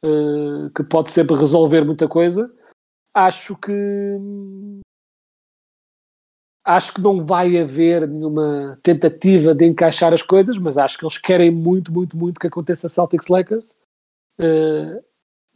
eh, 0.03 0.69
que 0.75 0.83
pode 0.83 1.11
sempre 1.11 1.35
resolver 1.35 1.83
muita 1.85 2.07
coisa. 2.07 2.51
Acho 3.13 3.55
que 3.55 3.71
acho 6.65 6.93
que 6.93 7.01
não 7.01 7.23
vai 7.23 7.57
haver 7.57 8.05
nenhuma 8.07 8.77
tentativa 8.83 9.55
de 9.55 9.65
encaixar 9.65 10.13
as 10.13 10.21
coisas, 10.21 10.57
mas 10.57 10.77
acho 10.77 10.97
que 10.97 11.05
eles 11.05 11.17
querem 11.17 11.49
muito, 11.49 11.93
muito, 11.93 12.17
muito 12.17 12.39
que 12.39 12.47
aconteça 12.47 12.89
Celtics 12.89 13.29
Lakers. 13.29 13.73
Uh, 14.37 14.99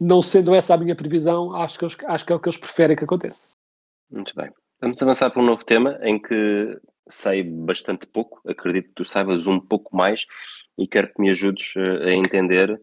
não 0.00 0.22
sendo 0.22 0.54
essa 0.54 0.74
a 0.74 0.78
minha 0.78 0.96
previsão, 0.96 1.54
acho 1.54 1.78
que, 1.78 1.84
eles, 1.84 1.96
acho 2.06 2.26
que 2.26 2.32
é 2.32 2.36
o 2.36 2.40
que 2.40 2.48
eles 2.48 2.58
preferem 2.58 2.96
que 2.96 3.04
aconteça. 3.04 3.54
Muito 4.10 4.34
bem. 4.34 4.50
Vamos 4.80 5.00
avançar 5.02 5.30
para 5.30 5.42
um 5.42 5.46
novo 5.46 5.64
tema 5.64 5.98
em 6.02 6.20
que 6.20 6.80
sei 7.08 7.42
bastante 7.42 8.06
pouco, 8.06 8.40
acredito 8.48 8.88
que 8.88 8.94
tu 8.94 9.04
saibas 9.04 9.46
um 9.46 9.60
pouco 9.60 9.96
mais 9.96 10.26
e 10.78 10.86
quero 10.86 11.12
que 11.12 11.20
me 11.20 11.30
ajudes 11.30 11.74
eh, 11.76 12.10
a 12.10 12.12
entender 12.14 12.80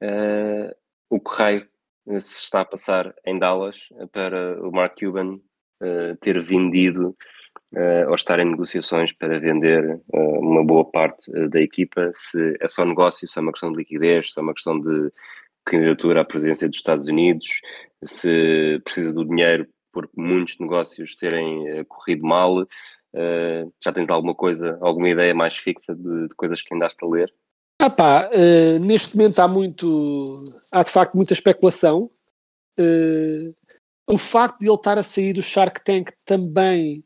eh, 0.00 0.76
o 1.10 1.20
que 1.20 1.34
raio 1.34 1.68
eh, 2.08 2.20
se 2.20 2.40
está 2.42 2.60
a 2.62 2.64
passar 2.64 3.14
em 3.24 3.38
Dallas 3.38 3.88
para 4.12 4.60
o 4.62 4.72
Mark 4.72 4.98
Cuban 4.98 5.40
eh, 5.82 6.16
ter 6.20 6.42
vendido 6.42 7.16
eh, 7.74 8.06
ou 8.06 8.14
estar 8.14 8.38
em 8.40 8.46
negociações 8.46 9.12
para 9.12 9.38
vender 9.38 10.00
uma 10.12 10.64
boa 10.64 10.90
parte 10.90 11.30
da 11.48 11.60
equipa, 11.60 12.10
se 12.12 12.56
é 12.60 12.66
só 12.66 12.84
negócio, 12.84 13.28
se 13.28 13.38
é 13.38 13.42
uma 13.42 13.52
questão 13.52 13.70
de 13.72 13.78
liquidez, 13.78 14.32
se 14.32 14.40
é 14.40 14.42
uma 14.42 14.54
questão 14.54 14.80
de 14.80 15.12
candidatura 15.64 16.22
à 16.22 16.24
presidência 16.24 16.68
dos 16.68 16.78
Estados 16.78 17.06
Unidos, 17.06 17.46
se 18.04 18.80
precisa 18.84 19.12
do 19.12 19.24
dinheiro 19.24 19.68
por 19.92 20.08
muitos 20.16 20.58
negócios 20.58 21.14
terem 21.16 21.84
corrido 21.84 22.26
mal. 22.26 22.66
Uh, 23.18 23.72
já 23.82 23.92
tens 23.92 24.08
alguma 24.08 24.32
coisa, 24.32 24.78
alguma 24.80 25.08
ideia 25.08 25.34
mais 25.34 25.56
fixa 25.56 25.92
de, 25.92 26.28
de 26.28 26.34
coisas 26.36 26.62
que 26.62 26.72
andaste 26.72 27.04
a 27.04 27.08
ler? 27.08 27.34
Ah 27.80 27.90
pá, 27.90 28.30
uh, 28.32 28.78
neste 28.78 29.16
momento 29.16 29.40
há 29.40 29.48
muito, 29.48 30.36
há 30.70 30.84
de 30.84 30.90
facto 30.92 31.16
muita 31.16 31.32
especulação. 31.32 32.08
Uh, 32.78 33.52
o 34.06 34.16
facto 34.16 34.60
de 34.60 34.68
ele 34.68 34.76
estar 34.76 34.98
a 34.98 35.02
sair 35.02 35.32
do 35.32 35.42
Shark 35.42 35.82
Tank 35.84 36.12
também, 36.24 37.04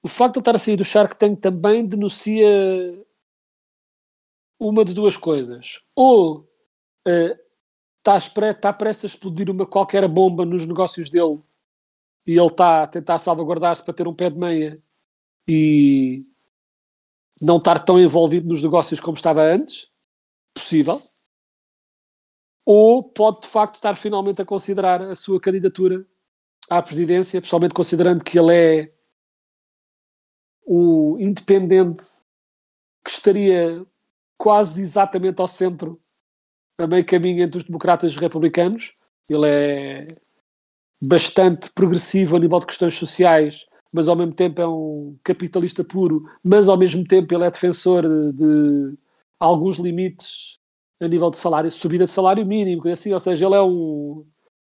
o 0.00 0.08
facto 0.08 0.34
de 0.34 0.38
ele 0.38 0.42
estar 0.42 0.54
a 0.54 0.60
sair 0.60 0.76
do 0.76 0.84
Shark 0.84 1.16
Tank 1.16 1.40
também 1.40 1.84
denuncia 1.84 2.46
uma 4.60 4.84
de 4.84 4.94
duas 4.94 5.16
coisas. 5.16 5.80
Ou 5.96 6.48
está, 7.98 8.16
está 8.50 8.72
prestes 8.72 9.04
a 9.04 9.08
explodir 9.08 9.50
uma 9.50 9.66
qualquer 9.66 10.06
bomba 10.06 10.44
nos 10.44 10.64
negócios 10.64 11.10
dele 11.10 11.40
e 12.24 12.38
ele 12.38 12.46
está 12.46 12.84
a 12.84 12.86
tentar 12.86 13.18
salvaguardar-se 13.18 13.82
para 13.82 13.92
ter 13.92 14.06
um 14.06 14.14
pé 14.14 14.30
de 14.30 14.38
meia 14.38 14.80
e 15.46 16.24
não 17.40 17.56
estar 17.56 17.78
tão 17.80 18.00
envolvido 18.00 18.48
nos 18.48 18.62
negócios 18.62 19.00
como 19.00 19.16
estava 19.16 19.42
antes, 19.42 19.88
possível, 20.54 21.02
ou 22.64 23.02
pode 23.02 23.42
de 23.42 23.48
facto 23.48 23.76
estar 23.76 23.94
finalmente 23.94 24.42
a 24.42 24.44
considerar 24.44 25.00
a 25.00 25.14
sua 25.14 25.40
candidatura 25.40 26.04
à 26.68 26.82
presidência, 26.82 27.40
pessoalmente 27.40 27.74
considerando 27.74 28.24
que 28.24 28.38
ele 28.38 28.54
é 28.54 28.92
o 30.64 31.16
independente 31.20 32.04
que 33.04 33.10
estaria 33.10 33.86
quase 34.36 34.82
exatamente 34.82 35.40
ao 35.40 35.46
centro, 35.46 36.00
a 36.76 36.86
meio 36.88 37.06
caminho 37.06 37.42
entre 37.42 37.58
os 37.58 37.64
democratas 37.64 38.10
e 38.10 38.16
os 38.16 38.20
republicanos. 38.20 38.92
Ele 39.28 39.46
é 39.46 40.16
bastante 41.06 41.70
progressivo 41.70 42.36
a 42.36 42.40
nível 42.40 42.58
de 42.58 42.66
questões 42.66 42.94
sociais, 42.94 43.64
mas 43.92 44.08
ao 44.08 44.16
mesmo 44.16 44.34
tempo 44.34 44.60
é 44.60 44.66
um 44.66 45.16
capitalista 45.22 45.84
puro, 45.84 46.28
mas 46.42 46.68
ao 46.68 46.76
mesmo 46.76 47.04
tempo 47.04 47.34
ele 47.34 47.44
é 47.44 47.50
defensor 47.50 48.02
de 48.32 48.96
alguns 49.38 49.78
limites 49.78 50.58
a 51.00 51.06
nível 51.06 51.30
de 51.30 51.36
salário, 51.36 51.70
subida 51.70 52.06
de 52.06 52.10
salário 52.10 52.44
mínimo, 52.46 52.88
assim, 52.88 53.12
ou 53.12 53.20
seja, 53.20 53.46
ele 53.46 53.54
é 53.54 53.62
um, 53.62 54.24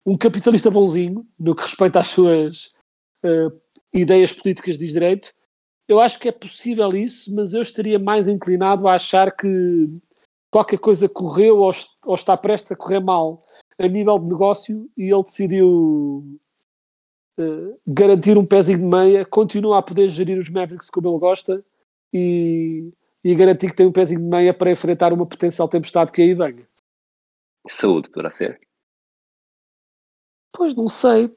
um 0.06 0.18
capitalista 0.18 0.70
bonzinho 0.70 1.22
no 1.40 1.56
que 1.56 1.64
respeita 1.64 2.00
às 2.00 2.08
suas 2.08 2.68
uh, 3.24 3.52
ideias 3.94 4.32
políticas 4.32 4.78
de 4.78 4.88
direito. 4.88 5.34
Eu 5.88 6.00
acho 6.00 6.20
que 6.20 6.30
é 6.30 6.32
possível 6.32 6.90
isso, 6.92 7.34
mas 7.34 7.54
eu 7.54 7.62
estaria 7.62 7.98
mais 7.98 8.28
inclinado 8.28 8.88
a 8.88 8.96
achar 8.96 9.36
que 9.36 9.48
qualquer 10.52 10.78
coisa 10.78 11.10
correu 11.10 11.58
ou, 11.58 11.74
ou 12.06 12.16
está 12.16 12.38
prestes 12.38 12.72
a 12.72 12.76
correr 12.76 13.00
mal 13.00 13.44
a 13.80 13.88
nível 13.88 14.20
de 14.20 14.28
negócio 14.28 14.90
e 14.96 15.12
ele 15.12 15.24
decidiu 15.24 16.40
Uh, 17.42 17.80
garantir 17.88 18.38
um 18.38 18.46
pezinho 18.46 18.78
de 18.78 18.84
meia, 18.84 19.26
continua 19.26 19.80
a 19.80 19.82
poder 19.82 20.10
gerir 20.10 20.38
os 20.38 20.50
Mavericks 20.50 20.90
como 20.90 21.10
ele 21.10 21.20
gosta 21.20 21.64
e, 22.14 22.94
e, 23.24 23.34
garantir 23.34 23.72
que 23.72 23.76
tem 23.76 23.88
um 23.88 23.92
pezinho 23.92 24.20
de 24.20 24.26
meia 24.26 24.54
para 24.54 24.70
enfrentar 24.70 25.12
uma 25.12 25.26
potencial 25.26 25.68
tempestade 25.68 26.12
que 26.12 26.22
aí 26.22 26.36
venha. 26.36 26.68
Saúde 27.68 28.10
poderá 28.10 28.30
ser? 28.30 28.60
Pois 30.52 30.76
não 30.76 30.88
sei. 30.88 31.30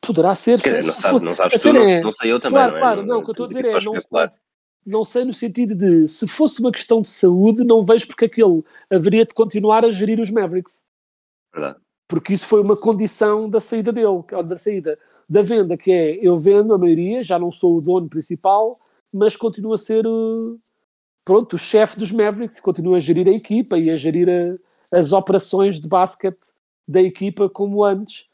Poderá 0.00 0.34
ser. 0.34 0.58
Dizer, 0.58 0.84
não, 0.84 0.92
sabe, 0.92 1.24
não 1.24 1.36
sabes 1.36 1.62
tu, 1.62 1.68
é... 1.68 1.72
não, 1.72 2.02
não, 2.04 2.12
sei 2.12 2.32
eu 2.32 2.40
também. 2.40 2.58
Claro, 2.58 2.70
não 2.70 2.76
é? 2.76 2.80
claro, 2.80 3.06
não, 3.06 3.18
o 3.18 3.22
que 3.22 3.30
eu 3.30 3.32
estou 3.32 3.44
a 3.44 3.48
dizer 3.48 3.66
é. 3.66 3.72
Não 3.72 4.00
sei, 4.00 4.30
não 4.86 5.04
sei 5.04 5.24
no 5.24 5.34
sentido 5.34 5.76
de 5.76 6.08
se 6.08 6.26
fosse 6.26 6.60
uma 6.60 6.72
questão 6.72 7.02
de 7.02 7.08
saúde, 7.08 7.62
não 7.62 7.84
vejo 7.84 8.06
porque 8.06 8.24
aquele 8.24 8.64
haveria 8.90 9.26
de 9.26 9.34
continuar 9.34 9.84
a 9.84 9.90
gerir 9.90 10.18
os 10.18 10.30
Mavericks. 10.30 10.84
Verdade. 11.52 11.78
Porque 12.08 12.34
isso 12.34 12.46
foi 12.46 12.60
uma 12.62 12.76
condição 12.76 13.48
da 13.48 13.60
saída 13.60 13.92
dele, 13.92 14.24
da 14.44 14.58
saída 14.58 14.98
da 15.30 15.42
venda, 15.42 15.76
que 15.76 15.92
é 15.92 16.18
eu 16.20 16.40
vendo 16.40 16.74
a 16.74 16.78
maioria, 16.78 17.22
já 17.22 17.38
não 17.38 17.52
sou 17.52 17.78
o 17.78 17.80
dono 17.80 18.08
principal, 18.08 18.76
mas 19.12 19.36
continuo 19.36 19.72
a 19.72 19.78
ser 19.78 20.04
o, 20.04 20.58
pronto, 21.24 21.54
o 21.54 21.58
chefe 21.58 21.96
dos 21.96 22.10
Mavericks, 22.10 22.58
continua 22.58 22.96
a 22.96 23.00
gerir 23.00 23.28
a 23.28 23.30
equipa 23.30 23.78
e 23.78 23.90
a 23.90 23.96
gerir 23.96 24.28
a, 24.28 24.98
as 24.98 25.12
operações 25.12 25.80
de 25.80 25.86
basquete 25.86 26.38
da 26.86 27.00
equipa 27.00 27.48
como 27.48 27.84
antes. 27.84 28.26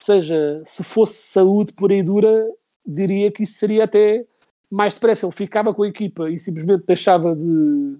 Ou 0.00 0.06
seja, 0.06 0.62
se 0.64 0.84
fosse 0.84 1.14
saúde 1.14 1.72
pura 1.72 1.94
e 1.94 2.02
dura, 2.02 2.48
diria 2.86 3.32
que 3.32 3.42
isso 3.42 3.58
seria 3.58 3.82
até 3.82 4.24
mais 4.70 4.94
depressa. 4.94 5.26
Ele 5.26 5.34
ficava 5.34 5.74
com 5.74 5.82
a 5.82 5.88
equipa 5.88 6.30
e 6.30 6.38
simplesmente 6.38 6.84
deixava 6.86 7.34
de 7.34 7.96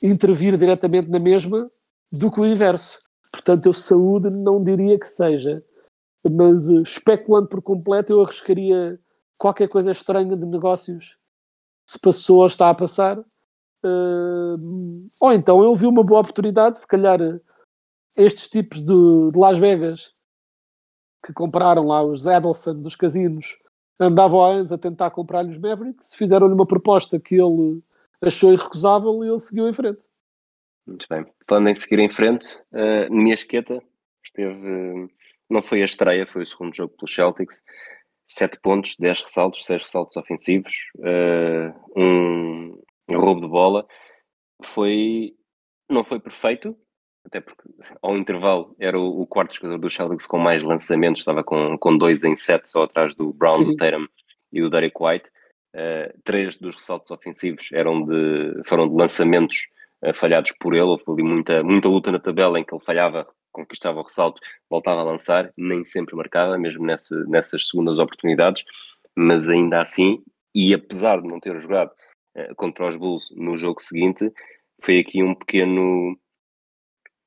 intervir 0.00 0.56
diretamente 0.56 1.08
na 1.08 1.18
mesma 1.18 1.68
do 2.12 2.30
que 2.30 2.40
o 2.40 2.46
inverso. 2.46 2.96
Portanto, 3.32 3.66
eu 3.66 3.72
saúde 3.72 4.30
não 4.30 4.62
diria 4.62 4.96
que 4.96 5.08
seja 5.08 5.60
mas 6.24 6.66
uh, 6.68 6.82
especulando 6.82 7.48
por 7.48 7.62
completo, 7.62 8.12
eu 8.12 8.22
arriscaria 8.22 8.98
qualquer 9.38 9.68
coisa 9.68 9.90
estranha 9.90 10.36
de 10.36 10.46
negócios 10.46 11.16
se 11.86 11.98
passou 11.98 12.38
ou 12.38 12.46
está 12.46 12.70
a 12.70 12.74
passar. 12.74 13.18
Uh, 13.84 15.06
ou 15.20 15.32
então 15.32 15.62
eu 15.62 15.74
vi 15.76 15.86
uma 15.86 16.02
boa 16.02 16.20
oportunidade, 16.20 16.80
se 16.80 16.86
calhar 16.86 17.20
estes 18.16 18.48
tipos 18.50 18.80
de, 18.80 19.30
de 19.32 19.38
Las 19.38 19.58
Vegas 19.58 20.10
que 21.24 21.32
compraram 21.32 21.86
lá 21.86 22.02
os 22.02 22.26
Edelson 22.26 22.74
dos 22.74 22.96
casinos 22.96 23.46
andavam 24.00 24.44
há 24.44 24.48
anos 24.52 24.72
a 24.72 24.78
tentar 24.78 25.10
comprar-lhe 25.10 25.52
os 25.52 25.58
Mavericks, 25.58 26.14
fizeram-lhe 26.14 26.54
uma 26.54 26.66
proposta 26.66 27.18
que 27.18 27.34
ele 27.34 27.82
achou 28.22 28.52
irrecusável 28.52 29.24
e 29.24 29.28
ele 29.28 29.40
seguiu 29.40 29.68
em 29.68 29.74
frente. 29.74 30.00
Muito 30.86 31.06
bem. 31.10 31.26
Falando 31.46 31.68
em 31.68 31.74
seguir 31.74 31.98
em 31.98 32.08
frente, 32.08 32.56
uh, 32.72 33.12
minha 33.12 33.34
esqueta 33.34 33.82
esteve 34.24 35.10
não 35.48 35.62
foi 35.62 35.82
a 35.82 35.84
estreia, 35.84 36.26
foi 36.26 36.42
o 36.42 36.46
segundo 36.46 36.74
jogo 36.74 36.94
pelos 36.96 37.14
Celtics. 37.14 37.64
7 38.26 38.60
pontos, 38.60 38.94
10 38.98 39.22
ressaltos, 39.22 39.64
6 39.64 39.82
ressaltos 39.84 40.16
ofensivos, 40.16 40.74
uh, 40.98 41.74
um 41.96 42.78
roubo 43.10 43.40
de 43.40 43.48
bola. 43.48 43.86
Foi, 44.62 45.34
não 45.88 46.04
foi 46.04 46.20
perfeito, 46.20 46.76
até 47.24 47.40
porque 47.40 47.62
ao 48.02 48.16
intervalo 48.16 48.76
era 48.78 48.98
o, 48.98 49.22
o 49.22 49.26
quarto 49.26 49.54
jogador 49.54 49.78
do 49.78 49.90
Celtics 49.90 50.26
com 50.26 50.38
mais 50.38 50.62
lançamentos, 50.62 51.20
estava 51.20 51.42
com, 51.42 51.78
com 51.78 51.96
dois 51.96 52.22
em 52.22 52.36
sete, 52.36 52.70
só 52.70 52.82
atrás 52.82 53.14
do 53.14 53.32
Brown, 53.32 53.58
Sim. 53.58 53.64
do 53.64 53.76
Tatum 53.76 54.06
e 54.52 54.60
do 54.60 54.68
Derek 54.68 54.96
White. 55.00 55.30
Uh, 55.74 56.20
três 56.24 56.56
dos 56.56 56.76
ressaltos 56.76 57.10
ofensivos 57.10 57.70
eram 57.72 58.04
de, 58.04 58.62
foram 58.66 58.88
de 58.88 58.94
lançamentos 58.94 59.68
falhados 60.14 60.52
por 60.60 60.74
ele, 60.74 60.82
houve 60.82 61.02
ali 61.08 61.22
muita, 61.22 61.62
muita 61.62 61.88
luta 61.88 62.12
na 62.12 62.18
tabela 62.18 62.58
em 62.58 62.64
que 62.64 62.74
ele 62.74 62.84
falhava, 62.84 63.26
conquistava 63.52 64.00
o 64.00 64.02
ressalto, 64.02 64.40
voltava 64.70 65.00
a 65.00 65.04
lançar, 65.04 65.52
nem 65.56 65.84
sempre 65.84 66.14
marcava, 66.14 66.56
mesmo 66.58 66.84
nessa, 66.84 67.16
nessas 67.26 67.68
segundas 67.68 67.98
oportunidades, 67.98 68.64
mas 69.16 69.48
ainda 69.48 69.80
assim, 69.80 70.22
e 70.54 70.72
apesar 70.72 71.20
de 71.20 71.28
não 71.28 71.40
ter 71.40 71.58
jogado 71.60 71.90
uh, 72.36 72.54
contra 72.54 72.86
os 72.86 72.96
Bulls 72.96 73.34
no 73.36 73.56
jogo 73.56 73.80
seguinte, 73.80 74.32
foi 74.80 75.00
aqui 75.00 75.22
um 75.22 75.34
pequeno 75.34 76.16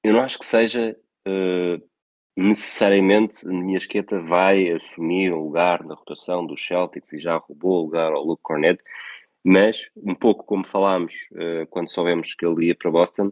eu 0.03 0.13
não 0.13 0.21
acho 0.21 0.39
que 0.39 0.45
seja 0.45 0.97
uh, 1.27 1.89
necessariamente 2.35 3.47
a 3.47 3.51
minha 3.51 3.77
esqueta 3.77 4.19
vai 4.19 4.69
assumir 4.71 5.31
um 5.31 5.43
lugar 5.43 5.83
na 5.83 5.93
rotação 5.93 6.45
dos 6.45 6.65
Celtics 6.65 7.13
e 7.13 7.19
já 7.19 7.37
roubou 7.37 7.79
o 7.79 7.83
lugar 7.83 8.11
ao 8.11 8.23
Luke 8.23 8.41
Cornett, 8.41 8.81
mas 9.43 9.89
um 9.95 10.13
pouco 10.13 10.43
como 10.43 10.65
falámos 10.65 11.13
uh, 11.31 11.67
quando 11.69 11.91
soubemos 11.91 12.33
que 12.33 12.45
ele 12.45 12.67
ia 12.67 12.75
para 12.75 12.91
Boston, 12.91 13.31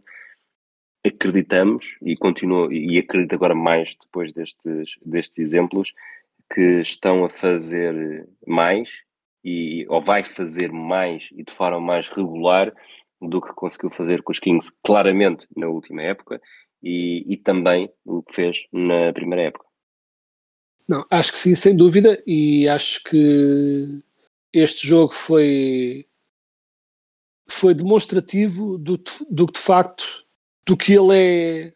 acreditamos 1.04 1.96
e 2.02 2.16
continuo 2.16 2.72
e 2.72 2.98
acredito 2.98 3.34
agora 3.34 3.54
mais 3.54 3.96
depois 4.00 4.32
destes, 4.32 4.98
destes 5.04 5.38
exemplos 5.38 5.94
que 6.52 6.80
estão 6.80 7.24
a 7.24 7.30
fazer 7.30 8.28
mais 8.46 8.90
e 9.42 9.86
ou 9.88 10.02
vai 10.02 10.22
fazer 10.22 10.70
mais 10.70 11.30
e 11.32 11.42
de 11.42 11.52
forma 11.52 11.80
mais 11.80 12.08
regular 12.08 12.72
do 13.20 13.40
que 13.40 13.52
conseguiu 13.54 13.90
fazer 13.90 14.22
com 14.22 14.32
os 14.32 14.38
Kings 14.38 14.72
claramente 14.82 15.46
na 15.56 15.68
última 15.68 16.02
época 16.02 16.40
e, 16.82 17.24
e 17.32 17.36
também 17.36 17.90
o 18.04 18.22
que 18.22 18.34
fez 18.34 18.66
na 18.72 19.12
primeira 19.12 19.44
época. 19.44 19.66
Não, 20.88 21.06
acho 21.08 21.32
que 21.32 21.38
sim, 21.38 21.54
sem 21.54 21.76
dúvida, 21.76 22.20
e 22.26 22.68
acho 22.68 23.04
que 23.04 24.02
este 24.52 24.86
jogo 24.86 25.14
foi 25.14 26.06
foi 27.48 27.74
demonstrativo 27.74 28.78
do, 28.78 28.96
do 29.28 29.46
de 29.46 29.58
facto 29.58 30.24
do 30.64 30.76
que 30.76 30.92
ele 30.92 31.16
é 31.16 31.72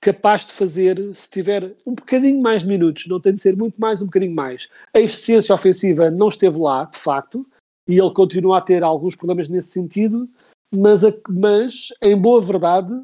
capaz 0.00 0.46
de 0.46 0.52
fazer 0.52 1.14
se 1.14 1.28
tiver 1.28 1.74
um 1.86 1.94
bocadinho 1.94 2.40
mais 2.40 2.62
de 2.62 2.68
minutos, 2.68 3.06
não 3.06 3.20
tem 3.20 3.34
de 3.34 3.40
ser 3.40 3.56
muito 3.56 3.78
mais, 3.78 4.00
um 4.00 4.06
bocadinho 4.06 4.34
mais. 4.34 4.68
A 4.94 5.00
eficiência 5.00 5.54
ofensiva 5.54 6.10
não 6.10 6.28
esteve 6.28 6.58
lá, 6.58 6.84
de 6.84 6.96
facto, 6.96 7.46
e 7.86 7.98
ele 7.98 8.12
continua 8.12 8.58
a 8.58 8.62
ter 8.62 8.82
alguns 8.82 9.14
problemas 9.14 9.48
nesse 9.48 9.72
sentido, 9.72 10.28
mas, 10.74 11.04
a, 11.04 11.12
mas 11.28 11.88
em 12.00 12.16
boa 12.16 12.40
verdade, 12.40 12.94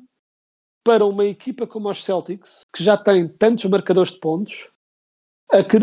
para 0.84 1.04
uma 1.04 1.26
equipa 1.26 1.66
como 1.66 1.90
os 1.90 2.02
Celtics, 2.02 2.62
que 2.74 2.82
já 2.82 2.96
tem 2.96 3.28
tantos 3.28 3.64
marcadores 3.66 4.12
de 4.12 4.20
pontos, 4.20 4.70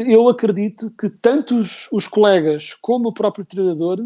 eu 0.07 0.27
acredito 0.27 0.91
que 0.91 1.09
tanto 1.09 1.57
os, 1.57 2.07
colegas 2.07 2.73
como 2.75 3.09
o 3.09 3.13
próprio 3.13 3.45
treinador 3.45 4.05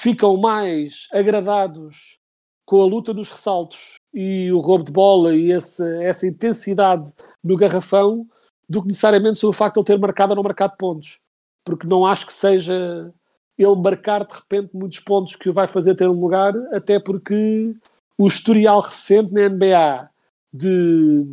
ficam 0.00 0.36
mais 0.36 1.06
agradados 1.12 2.18
com 2.64 2.80
a 2.80 2.86
luta 2.86 3.12
dos 3.12 3.30
ressaltos 3.30 3.94
e 4.14 4.50
o 4.50 4.60
roubo 4.60 4.84
de 4.84 4.92
bola 4.92 5.34
e 5.34 5.52
essa, 5.52 5.86
essa 6.02 6.26
intensidade 6.26 7.12
no 7.44 7.56
garrafão 7.56 8.26
do 8.68 8.80
que 8.80 8.88
necessariamente 8.88 9.36
sobre 9.36 9.54
o 9.54 9.58
facto 9.58 9.74
de 9.74 9.80
ele 9.92 9.98
ter 9.98 10.00
marcado 10.00 10.32
ou 10.32 10.36
não 10.36 10.42
marcado 10.42 10.74
pontos. 10.78 11.18
Porque 11.64 11.86
não 11.86 12.06
acho 12.06 12.26
que 12.26 12.32
seja 12.32 13.12
ele 13.58 13.76
marcar 13.76 14.26
de 14.26 14.34
repente 14.34 14.70
muitos 14.74 15.00
pontos 15.00 15.36
que 15.36 15.48
o 15.48 15.52
vai 15.52 15.68
fazer 15.68 15.94
ter 15.94 16.08
um 16.08 16.18
lugar, 16.18 16.54
até 16.72 16.98
porque 16.98 17.74
o 18.16 18.26
historial 18.26 18.80
recente 18.80 19.32
na 19.32 19.48
NBA 19.48 20.10
de 20.52 21.24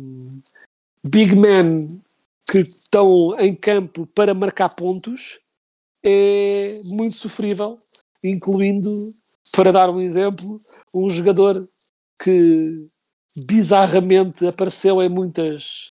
big 1.04 1.34
men 1.34 2.00
que 2.50 2.58
estão 2.58 3.38
em 3.38 3.54
campo 3.54 4.06
para 4.08 4.34
marcar 4.34 4.70
pontos 4.70 5.38
é 6.02 6.80
muito 6.86 7.14
sofrível, 7.14 7.78
incluindo, 8.24 9.14
para 9.52 9.70
dar 9.70 9.88
um 9.88 10.00
exemplo, 10.00 10.60
um 10.92 11.08
jogador 11.08 11.68
que 12.20 12.88
bizarramente 13.46 14.44
apareceu 14.46 15.00
em 15.00 15.08
muitas 15.08 15.92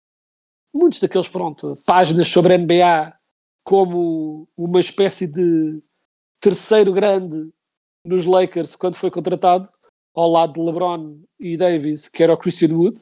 muitos 0.75 1.01
daqueles 1.01 1.29
pronto, 1.29 1.75
páginas 1.85 2.29
sobre 2.29 2.55
a 2.55 2.59
NBA 2.59 3.15
como 3.63 4.49
uma 4.57 4.81
espécie 4.81 5.27
de 5.27 5.81
terceiro 6.41 6.93
grande 6.93 7.51
nos 8.05 8.25
Lakers 8.25 8.77
quando 8.77 8.97
foi 8.97 9.11
contratado 9.11 9.69
ao 10.15 10.31
lado 10.31 10.55
de 10.55 10.61
LeBron 10.61 11.19
e 11.39 11.57
Davis, 11.57 12.09
que 12.09 12.23
era 12.23 12.33
o 12.33 12.37
Christian 12.37 12.75
Wood, 12.75 13.01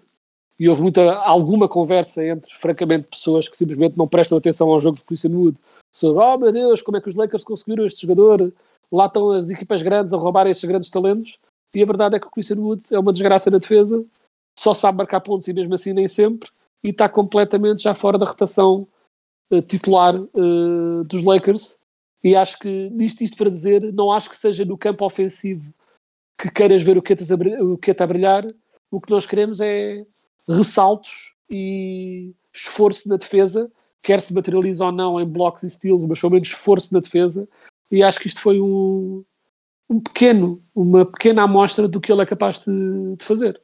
e 0.58 0.68
houve 0.68 0.82
muita, 0.82 1.12
alguma 1.14 1.68
conversa 1.68 2.24
entre, 2.24 2.52
francamente, 2.54 3.08
pessoas 3.10 3.48
que 3.48 3.56
simplesmente 3.56 3.98
não 3.98 4.06
prestam 4.06 4.38
atenção 4.38 4.68
ao 4.68 4.80
jogo 4.80 4.98
de 4.98 5.04
Christian 5.04 5.30
Wood 5.30 5.58
sobre, 5.90 6.22
oh 6.22 6.38
meu 6.38 6.52
Deus, 6.52 6.82
como 6.82 6.96
é 6.96 7.00
que 7.00 7.08
os 7.08 7.16
Lakers 7.16 7.44
conseguiram 7.44 7.86
este 7.86 8.02
jogador? 8.02 8.52
Lá 8.92 9.06
estão 9.06 9.30
as 9.30 9.50
equipas 9.50 9.82
grandes 9.82 10.12
a 10.12 10.16
roubar 10.16 10.46
estes 10.46 10.68
grandes 10.68 10.90
talentos. 10.90 11.38
E 11.74 11.82
a 11.82 11.86
verdade 11.86 12.16
é 12.16 12.20
que 12.20 12.26
o 12.26 12.30
Christian 12.30 12.58
Wood 12.58 12.82
é 12.92 12.98
uma 12.98 13.12
desgraça 13.12 13.50
na 13.50 13.58
defesa, 13.58 14.04
só 14.56 14.74
sabe 14.74 14.98
marcar 14.98 15.20
pontos 15.20 15.48
e 15.48 15.52
mesmo 15.52 15.74
assim 15.74 15.92
nem 15.92 16.06
sempre, 16.06 16.48
e 16.84 16.90
está 16.90 17.08
completamente 17.08 17.82
já 17.82 17.94
fora 17.94 18.16
da 18.16 18.26
rotação 18.26 18.86
uh, 19.50 19.62
titular 19.62 20.14
uh, 20.14 21.04
dos 21.04 21.24
Lakers. 21.24 21.76
E 22.22 22.36
acho 22.36 22.58
que, 22.58 22.90
disto 22.90 23.22
isto 23.22 23.36
para 23.36 23.50
dizer, 23.50 23.92
não 23.92 24.10
acho 24.12 24.30
que 24.30 24.36
seja 24.36 24.64
no 24.64 24.78
campo 24.78 25.04
ofensivo 25.04 25.68
que 26.40 26.50
queiras 26.50 26.82
ver 26.82 26.96
o 26.96 27.02
que 27.02 27.12
está 27.12 28.04
a 28.04 28.06
brilhar, 28.06 28.46
o 28.90 29.00
que 29.00 29.10
nós 29.10 29.26
queremos 29.26 29.60
é 29.60 30.04
ressaltos 30.48 31.33
e 31.50 32.35
esforço 32.52 33.09
na 33.09 33.16
defesa, 33.16 33.70
quer 34.02 34.20
se 34.20 34.35
materialize 34.35 34.83
ou 34.83 34.92
não 34.92 35.20
em 35.20 35.26
blocos 35.26 35.62
e 35.62 35.70
steals, 35.70 36.02
mas 36.02 36.18
pelo 36.18 36.33
menos 36.33 36.48
esforço 36.48 36.92
na 36.92 37.00
defesa. 37.00 37.48
E 37.90 38.02
acho 38.02 38.20
que 38.20 38.28
isto 38.28 38.40
foi 38.40 38.61
um, 38.61 39.24
um 39.88 40.00
pequeno, 40.00 40.62
uma 40.74 41.04
pequena 41.04 41.42
amostra 41.42 41.88
do 41.88 42.00
que 42.00 42.12
ele 42.12 42.22
é 42.22 42.26
capaz 42.26 42.61
de, 42.61 43.16
de 43.16 43.24
fazer. 43.24 43.61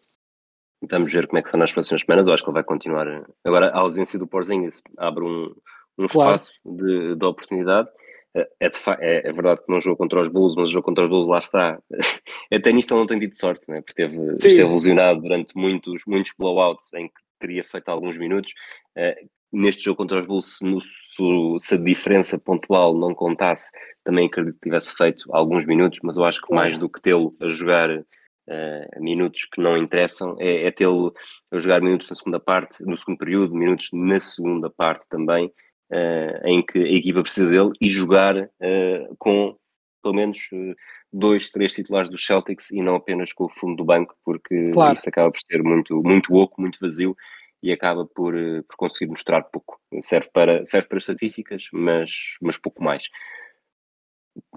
Vamos 0.88 1.12
ver 1.12 1.26
como 1.26 1.38
é 1.38 1.42
que 1.42 1.50
são 1.50 1.60
nas 1.60 1.72
próximas 1.72 2.02
semanas. 2.02 2.26
Eu 2.26 2.34
acho 2.34 2.42
que 2.42 2.48
ele 2.48 2.54
vai 2.54 2.64
continuar. 2.64 3.06
Agora, 3.44 3.70
a 3.70 3.80
ausência 3.80 4.18
do 4.18 4.26
Porzingis 4.26 4.82
abre 4.96 5.24
um, 5.24 5.54
um 5.98 6.06
claro. 6.08 6.36
espaço 6.36 6.52
de, 6.64 7.16
de 7.16 7.24
oportunidade. 7.24 7.88
É, 8.34 8.48
é, 8.60 8.68
é, 9.00 9.28
é, 9.28 9.32
verdade 9.32 9.60
que 9.64 9.72
não 9.72 9.80
jogou 9.80 9.96
contra 9.96 10.20
os 10.20 10.28
Bulls, 10.28 10.54
mas 10.56 10.68
o 10.68 10.72
jogo 10.72 10.84
contra 10.84 11.04
os 11.04 11.10
Bulls 11.10 11.28
lá 11.28 11.38
está. 11.38 11.78
Até 12.52 12.72
nisto 12.72 12.92
ele 12.92 13.00
não 13.00 13.06
tem 13.06 13.18
tido 13.18 13.34
sorte, 13.34 13.70
né? 13.70 13.80
porque 13.80 13.94
teve, 13.94 14.16
esteve 14.34 14.64
lesionado 14.64 15.20
durante 15.20 15.56
muitos, 15.56 16.02
muitos 16.06 16.32
blowouts 16.38 16.92
em 16.94 17.08
que 17.08 17.14
teria 17.38 17.64
feito 17.64 17.88
alguns 17.88 18.16
minutos. 18.16 18.52
Uh, 18.96 19.28
neste 19.52 19.84
jogo 19.84 19.96
contra 19.96 20.20
os 20.20 20.26
Bulls, 20.26 20.58
se, 20.58 20.64
no, 20.64 21.58
se, 21.58 21.74
a 21.74 21.78
diferença 21.78 22.38
pontual 22.38 22.96
não 22.96 23.14
contasse, 23.14 23.72
também 24.04 24.26
acredito 24.26 24.54
que 24.54 24.60
tivesse 24.60 24.94
feito 24.94 25.24
alguns 25.34 25.66
minutos, 25.66 25.98
mas 26.02 26.16
eu 26.16 26.24
acho 26.24 26.40
que 26.40 26.54
mais 26.54 26.78
do 26.78 26.88
que 26.88 27.00
tê-lo 27.00 27.34
a 27.40 27.48
jogar 27.48 27.90
uh, 27.90 29.00
minutos 29.00 29.48
que 29.52 29.60
não 29.60 29.76
interessam, 29.76 30.36
é, 30.38 30.66
é 30.66 30.70
tê-lo 30.70 31.12
a 31.50 31.58
jogar 31.58 31.80
minutos 31.80 32.08
na 32.08 32.14
segunda 32.14 32.38
parte, 32.38 32.84
no 32.84 32.96
segundo 32.96 33.18
período, 33.18 33.56
minutos 33.56 33.88
na 33.92 34.20
segunda 34.20 34.70
parte 34.70 35.08
também 35.08 35.52
uh, 35.90 36.46
em 36.46 36.64
que 36.64 36.78
a 36.78 36.92
equipa 36.92 37.22
precisa 37.22 37.50
dele 37.50 37.72
e 37.80 37.88
jogar 37.90 38.36
uh, 38.36 39.16
com 39.18 39.56
pelo 40.02 40.14
menos 40.14 40.38
uh, 40.52 40.74
dois, 41.12 41.50
três 41.50 41.72
titulares 41.72 42.08
dos 42.08 42.24
Celtics 42.24 42.70
e 42.70 42.80
não 42.80 42.94
apenas 42.94 43.32
com 43.32 43.44
o 43.44 43.48
fundo 43.48 43.76
do 43.76 43.84
banco, 43.84 44.14
porque 44.24 44.70
claro. 44.70 44.94
isso 44.94 45.08
acaba 45.08 45.30
por 45.30 45.40
ser 45.40 45.62
muito, 45.62 46.02
muito 46.02 46.34
oco, 46.34 46.60
muito 46.60 46.78
vazio 46.80 47.16
e 47.62 47.72
acaba 47.72 48.06
por, 48.06 48.34
por 48.66 48.76
conseguir 48.76 49.10
mostrar 49.10 49.42
pouco. 49.42 49.78
Serve 50.00 50.30
para, 50.32 50.64
serve 50.64 50.88
para 50.88 50.98
estatísticas, 50.98 51.64
mas, 51.72 52.10
mas 52.40 52.56
pouco 52.56 52.82
mais. 52.82 53.04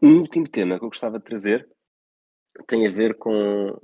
Um 0.02 0.20
último 0.20 0.48
tema 0.48 0.78
que 0.78 0.86
eu 0.86 0.90
gostava 0.90 1.20
de 1.20 1.26
trazer 1.26 1.68
tem 2.68 2.88
a 2.88 2.92
ver 2.92 3.16
com. 3.16 3.76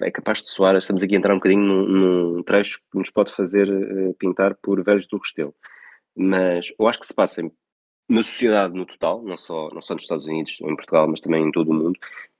É 0.00 0.10
capaz 0.10 0.42
de 0.42 0.48
soar, 0.48 0.74
estamos 0.76 1.02
aqui 1.02 1.14
a 1.14 1.18
entrar 1.18 1.34
um 1.34 1.36
bocadinho 1.36 1.62
num, 1.62 1.86
num 1.86 2.42
trecho 2.42 2.80
que 2.90 2.98
nos 2.98 3.10
pode 3.10 3.30
fazer 3.30 3.68
pintar 4.18 4.56
por 4.56 4.82
velhos 4.82 5.06
do 5.06 5.18
Restelo 5.18 5.54
mas 6.16 6.72
eu 6.78 6.88
acho 6.88 7.00
que 7.00 7.06
se 7.06 7.14
passa 7.14 7.42
na 8.08 8.22
sociedade 8.22 8.74
no 8.74 8.84
total, 8.84 9.22
não 9.22 9.36
só, 9.36 9.70
não 9.72 9.80
só 9.80 9.94
nos 9.94 10.02
Estados 10.02 10.26
Unidos, 10.26 10.58
em 10.60 10.74
Portugal, 10.74 11.06
mas 11.08 11.20
também 11.20 11.46
em 11.46 11.52
todo 11.52 11.70
o 11.70 11.74
mundo, 11.74 11.98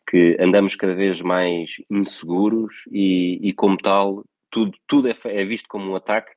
que 0.09 0.37
andamos 0.41 0.75
cada 0.75 0.95
vez 0.95 1.21
mais 1.21 1.71
inseguros 1.89 2.83
e, 2.91 3.39
e 3.41 3.53
como 3.53 3.77
tal, 3.77 4.25
tudo, 4.51 4.77
tudo 4.87 5.09
é, 5.09 5.15
é 5.27 5.45
visto 5.45 5.69
como 5.69 5.93
um 5.93 5.97
ataque 5.97 6.33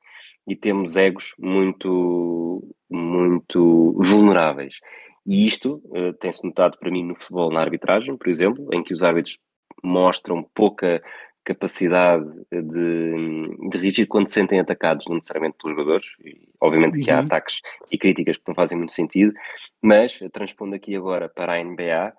e 0.46 0.54
temos 0.54 0.94
egos 0.94 1.34
muito, 1.38 2.62
muito 2.88 3.92
vulneráveis. 3.98 4.78
E 5.26 5.46
isto 5.46 5.82
uh, 5.86 6.12
tem-se 6.20 6.44
notado 6.46 6.78
para 6.78 6.90
mim 6.90 7.02
no 7.02 7.16
futebol, 7.16 7.50
na 7.50 7.60
arbitragem, 7.60 8.16
por 8.16 8.28
exemplo, 8.28 8.68
em 8.72 8.82
que 8.82 8.92
os 8.92 9.02
árbitros 9.02 9.38
mostram 9.82 10.42
pouca 10.54 11.02
capacidade 11.44 12.24
de, 12.50 13.68
de 13.70 13.78
reagir 13.78 14.06
quando 14.06 14.28
se 14.28 14.34
sentem 14.34 14.58
atacados, 14.60 15.06
não 15.06 15.16
necessariamente 15.16 15.56
pelos 15.60 15.76
jogadores, 15.76 16.06
e, 16.24 16.48
obviamente 16.60 16.98
que 17.00 17.10
há 17.10 17.18
Uhum. 17.18 17.24
ataques 17.24 17.60
e 17.90 17.98
críticas 17.98 18.38
que 18.38 18.44
não 18.48 18.54
fazem 18.54 18.78
muito 18.78 18.92
sentido, 18.92 19.32
mas 19.82 20.18
transpondo 20.32 20.74
aqui 20.74 20.96
agora 20.96 21.28
para 21.28 21.54
a 21.54 21.62
NBA, 21.62 22.12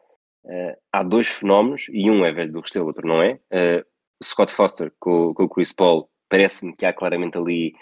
eh, 0.48 0.78
há 0.94 1.04
dois 1.04 1.28
fenómenos, 1.28 1.88
e 1.90 2.10
um 2.10 2.24
é 2.24 2.32
velho 2.32 2.52
do 2.52 2.62
Restelo, 2.62 2.86
o 2.86 2.88
outro 2.90 3.08
não 3.08 3.22
é. 3.22 3.40
Eh, 3.52 3.84
Scott 4.24 4.54
Foster 4.54 4.92
com, 5.00 5.34
com 5.34 5.44
o 5.44 5.50
Chris 5.50 5.74
Paul, 5.74 6.10
parece-me 6.30 6.76
que 6.76 6.86
há 6.86 6.94
claramente 6.94 7.38
ali 7.38 7.74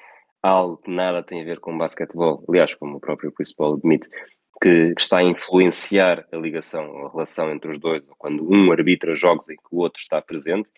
algo 0.41 0.77
que 0.77 0.91
nada 0.91 1.23
tem 1.23 1.41
a 1.41 1.45
ver 1.45 1.59
com 1.59 1.77
basquetebol, 1.77 2.43
aliás, 2.49 2.73
como 2.75 2.97
o 2.97 2.99
próprio 2.99 3.31
Chris 3.31 3.53
Paul 3.53 3.75
admite, 3.75 4.09
que, 4.61 4.93
que 4.95 5.01
está 5.01 5.17
a 5.17 5.23
influenciar 5.23 6.25
a 6.31 6.37
ligação, 6.37 7.05
a 7.05 7.11
relação 7.11 7.51
entre 7.51 7.69
os 7.69 7.79
dois, 7.79 8.05
quando 8.17 8.49
um 8.49 8.71
arbitra 8.71 9.13
jogos 9.13 9.49
em 9.49 9.55
que 9.55 9.63
o 9.71 9.77
outro 9.79 10.01
está 10.01 10.21
presente, 10.21 10.71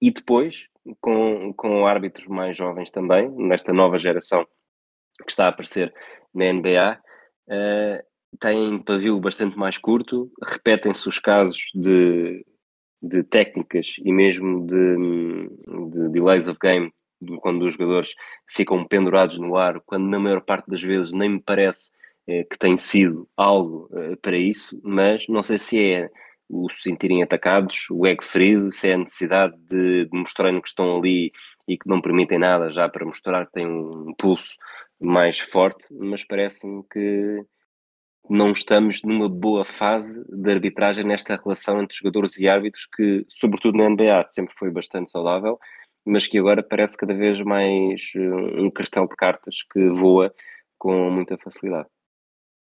e 0.00 0.10
depois 0.10 0.68
com, 1.00 1.52
com 1.54 1.86
árbitros 1.86 2.26
mais 2.26 2.56
jovens 2.56 2.90
também, 2.90 3.30
nesta 3.30 3.72
nova 3.72 3.98
geração 3.98 4.46
que 5.24 5.30
está 5.30 5.46
a 5.46 5.48
aparecer 5.48 5.94
na 6.34 6.52
NBA, 6.52 7.00
eh, 7.48 8.04
têm 8.40 8.78
pavio 8.82 9.18
bastante 9.20 9.56
mais 9.56 9.78
curto, 9.78 10.30
repetem-se 10.42 11.08
os 11.08 11.18
casos 11.18 11.70
de, 11.74 12.44
de 13.00 13.22
técnicas 13.22 13.96
e 14.04 14.12
mesmo 14.12 14.66
de, 14.66 15.48
de 15.92 16.08
delays 16.10 16.48
of 16.48 16.58
game, 16.60 16.92
quando 17.40 17.62
os 17.62 17.74
jogadores 17.74 18.14
ficam 18.50 18.84
pendurados 18.86 19.38
no 19.38 19.56
ar, 19.56 19.80
quando 19.86 20.08
na 20.08 20.18
maior 20.18 20.42
parte 20.42 20.68
das 20.68 20.82
vezes 20.82 21.12
nem 21.12 21.30
me 21.30 21.40
parece 21.40 21.92
eh, 22.26 22.44
que 22.44 22.58
tem 22.58 22.76
sido 22.76 23.28
algo 23.36 23.88
eh, 23.92 24.16
para 24.16 24.36
isso, 24.36 24.78
mas 24.82 25.26
não 25.28 25.42
sei 25.42 25.58
se 25.58 25.80
é 25.80 26.10
o 26.48 26.70
se 26.70 26.82
sentirem 26.82 27.22
atacados, 27.22 27.86
o 27.90 28.06
ego 28.06 28.24
ferido, 28.24 28.70
se 28.70 28.88
é 28.88 28.94
a 28.94 28.98
necessidade 28.98 29.56
de, 29.68 30.06
de 30.06 30.18
mostrarem 30.18 30.60
que 30.60 30.68
estão 30.68 30.98
ali 30.98 31.32
e 31.66 31.78
que 31.78 31.88
não 31.88 32.00
permitem 32.00 32.38
nada 32.38 32.70
já 32.70 32.88
para 32.88 33.06
mostrar 33.06 33.46
que 33.46 33.52
têm 33.52 33.66
um 33.66 34.14
pulso 34.18 34.54
mais 35.00 35.38
forte, 35.38 35.86
mas 35.90 36.24
parece-me 36.24 36.82
que 36.90 37.44
não 38.28 38.52
estamos 38.52 39.02
numa 39.02 39.28
boa 39.28 39.64
fase 39.64 40.24
de 40.28 40.50
arbitragem 40.50 41.04
nesta 41.04 41.36
relação 41.36 41.82
entre 41.82 41.96
jogadores 41.96 42.38
e 42.38 42.48
árbitros 42.48 42.86
que, 42.94 43.24
sobretudo 43.28 43.76
na 43.76 43.88
NBA, 43.88 44.22
sempre 44.28 44.54
foi 44.56 44.70
bastante 44.70 45.10
saudável, 45.10 45.58
mas 46.06 46.26
que 46.26 46.38
agora 46.38 46.62
parece 46.62 46.96
cada 46.96 47.14
vez 47.14 47.40
mais 47.40 48.12
uh, 48.16 48.62
um 48.62 48.70
castelo 48.70 49.08
de 49.08 49.16
cartas 49.16 49.56
que 49.70 49.88
voa 49.90 50.34
com 50.78 51.10
muita 51.10 51.36
facilidade. 51.36 51.88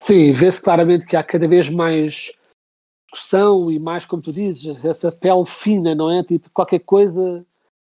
Sim, 0.02 0.32
vê-se 0.32 0.62
claramente 0.62 1.06
que 1.06 1.16
há 1.16 1.22
cada 1.22 1.46
vez 1.46 1.68
mais 1.68 2.32
discussão 3.10 3.70
e 3.70 3.78
mais, 3.78 4.04
como 4.04 4.22
tu 4.22 4.32
dizes, 4.32 4.84
essa 4.84 5.10
pele 5.10 5.44
fina, 5.44 5.94
não 5.94 6.10
é? 6.10 6.22
Tipo, 6.22 6.48
qualquer 6.52 6.80
coisa 6.80 7.44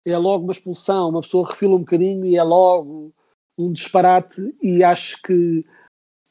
é 0.05 0.17
logo 0.17 0.43
uma 0.43 0.53
expulsão, 0.53 1.09
uma 1.09 1.21
pessoa 1.21 1.49
refila 1.49 1.75
um 1.75 1.79
bocadinho 1.79 2.25
e 2.25 2.37
é 2.37 2.43
logo 2.43 3.13
um 3.57 3.71
disparate 3.71 4.55
e 4.63 4.83
acho 4.83 5.21
que 5.21 5.65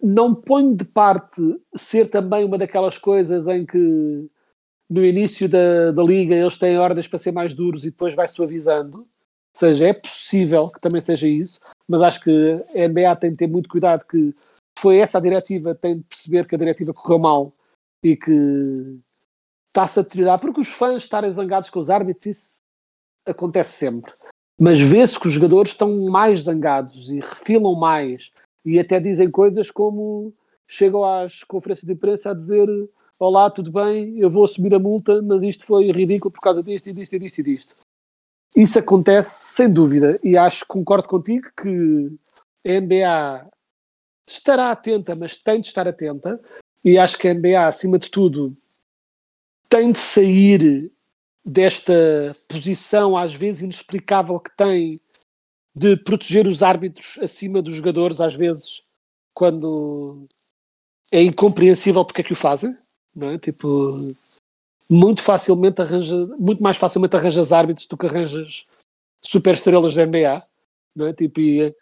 não 0.03 0.35
ponho 0.35 0.75
de 0.75 0.85
parte 0.85 1.61
ser 1.77 2.09
também 2.09 2.45
uma 2.45 2.57
daquelas 2.57 2.97
coisas 2.97 3.47
em 3.49 3.67
que 3.67 4.31
no 4.89 5.05
início 5.05 5.49
da, 5.49 5.93
da 5.93 6.03
liga 6.03 6.35
eles 6.35 6.57
têm 6.57 6.79
ordens 6.79 7.07
para 7.07 7.19
ser 7.19 7.33
mais 7.33 7.53
duros 7.53 7.85
e 7.85 7.91
depois 7.91 8.15
vai 8.15 8.27
suavizando. 8.27 8.99
Ou 8.99 9.07
seja, 9.53 9.89
é 9.89 9.93
possível 9.93 10.69
que 10.69 10.81
também 10.81 11.03
seja 11.03 11.29
isso, 11.29 11.59
mas 11.87 12.01
acho 12.01 12.21
que 12.21 12.31
a 12.31 12.89
NBA 12.89 13.17
tem 13.17 13.33
de 13.33 13.37
ter 13.37 13.49
muito 13.49 13.69
cuidado 13.69 14.07
que 14.09 14.35
foi 14.79 14.99
essa 14.99 15.19
a 15.19 15.21
diretiva, 15.21 15.75
tem 15.75 15.99
de 15.99 16.05
perceber 16.05 16.47
que 16.47 16.55
a 16.55 16.59
diretiva 16.59 16.95
correu 16.95 17.19
mal 17.19 17.53
e 18.03 18.17
que 18.17 18.99
está-se 19.67 20.01
a 20.01 20.03
deteriorar, 20.03 20.39
porque 20.39 20.61
os 20.61 20.69
fãs 20.69 21.03
estarem 21.03 21.33
zangados 21.33 21.71
com 21.71 21.81
os 21.81 21.91
árbitros, 21.91 22.27
isso 22.27 22.63
acontece 23.27 23.77
sempre. 23.77 24.13
Mas 24.61 24.81
vê-se 24.81 25.19
que 25.19 25.29
os 25.29 25.33
jogadores 25.33 25.73
estão 25.73 26.07
mais 26.07 26.43
zangados 26.43 27.11
e 27.11 27.21
refilam 27.21 27.75
mais 27.75 28.31
e 28.65 28.79
até 28.79 28.99
dizem 28.99 29.31
coisas 29.31 29.71
como 29.71 30.33
chegam 30.67 31.05
às 31.05 31.45
conferências 31.45 31.87
de 31.87 31.93
imprensa 31.93 32.31
a 32.31 32.35
dizer 32.35 32.69
olá, 33.21 33.51
tudo 33.51 33.71
bem, 33.73 34.19
eu 34.19 34.31
vou 34.31 34.45
assumir 34.45 34.75
a 34.75 34.79
multa, 34.79 35.21
mas 35.23 35.43
isto 35.43 35.65
foi 35.65 35.91
ridículo 35.91 36.33
por 36.33 36.41
causa 36.41 36.63
disto 36.63 36.89
e 36.89 36.93
disto 36.93 37.15
e 37.15 37.19
disto 37.19 37.39
e 37.39 37.43
disto. 37.43 37.75
Isso 38.57 38.79
acontece 38.79 39.55
sem 39.55 39.73
dúvida 39.73 40.19
e 40.23 40.37
acho, 40.37 40.65
concordo 40.67 41.09
contigo 41.09 41.49
que 41.61 42.13
a 42.67 42.81
NBA 42.81 43.49
estará 44.27 44.71
atenta, 44.71 45.15
mas 45.15 45.37
tem 45.37 45.61
de 45.61 45.69
estar 45.69 45.87
atenta 45.87 46.41
e 46.85 46.99
acho 46.99 47.19
que 47.19 47.29
a 47.29 47.35
NBA, 47.35 47.67
acima 47.67 47.99
de 47.99 48.11
tudo, 48.11 48.57
tem 49.69 49.93
de 49.93 49.99
sair 49.99 50.91
desta 51.45 52.37
posição 52.49 53.17
às 53.17 53.35
vezes 53.35 53.63
inexplicável 53.63 54.39
que 54.39 54.55
tem 54.57 55.01
de 55.75 55.97
proteger 55.97 56.47
os 56.47 56.63
árbitros 56.63 57.19
acima 57.23 57.63
dos 57.63 57.75
jogadores, 57.75 58.21
às 58.21 58.35
vezes, 58.35 58.83
quando 59.33 60.25
é 61.13 61.23
incompreensível 61.23 62.05
porque 62.05 62.21
é 62.21 62.25
que 62.25 62.33
o 62.33 62.37
fazem, 62.37 62.77
não 63.15 63.31
é? 63.31 63.39
Tipo, 63.39 64.15
muito 64.91 65.23
facilmente 65.23 65.81
arranja, 65.81 66.27
muito 66.39 66.63
mais 66.63 66.77
facilmente 66.77 67.15
arranjas 67.17 67.53
árbitros 67.53 67.87
do 67.87 67.97
que 67.97 68.07
arranjas 68.07 68.67
super 69.23 69.55
estrelas 69.55 69.95
da 69.95 70.05
NBA, 70.05 70.43
não 70.95 71.07
é? 71.07 71.13
Tipo, 71.13 71.41
e 71.41 71.75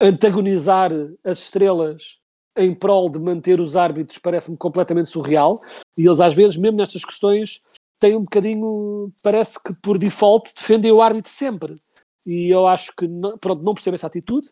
antagonizar 0.00 0.90
as 1.22 1.38
estrelas 1.38 2.16
em 2.56 2.74
prol 2.74 3.08
de 3.08 3.18
manter 3.18 3.60
os 3.60 3.76
árbitros 3.76 4.18
parece-me 4.18 4.56
completamente 4.56 5.08
surreal 5.08 5.60
e 5.96 6.06
eles 6.06 6.20
às 6.20 6.34
vezes, 6.34 6.56
mesmo 6.56 6.76
nestas 6.76 7.04
questões, 7.04 7.60
têm 7.98 8.16
um 8.16 8.22
bocadinho, 8.22 9.12
parece 9.22 9.62
que 9.62 9.74
por 9.80 9.98
default 9.98 10.52
defendem 10.54 10.90
o 10.90 11.00
árbitro 11.00 11.30
sempre. 11.30 11.80
E 12.26 12.50
eu 12.50 12.66
acho 12.66 12.94
que, 12.96 13.06
não, 13.06 13.38
pronto, 13.38 13.62
não 13.62 13.74
percebo 13.74 13.94
essa 13.94 14.06
atitude. 14.06 14.48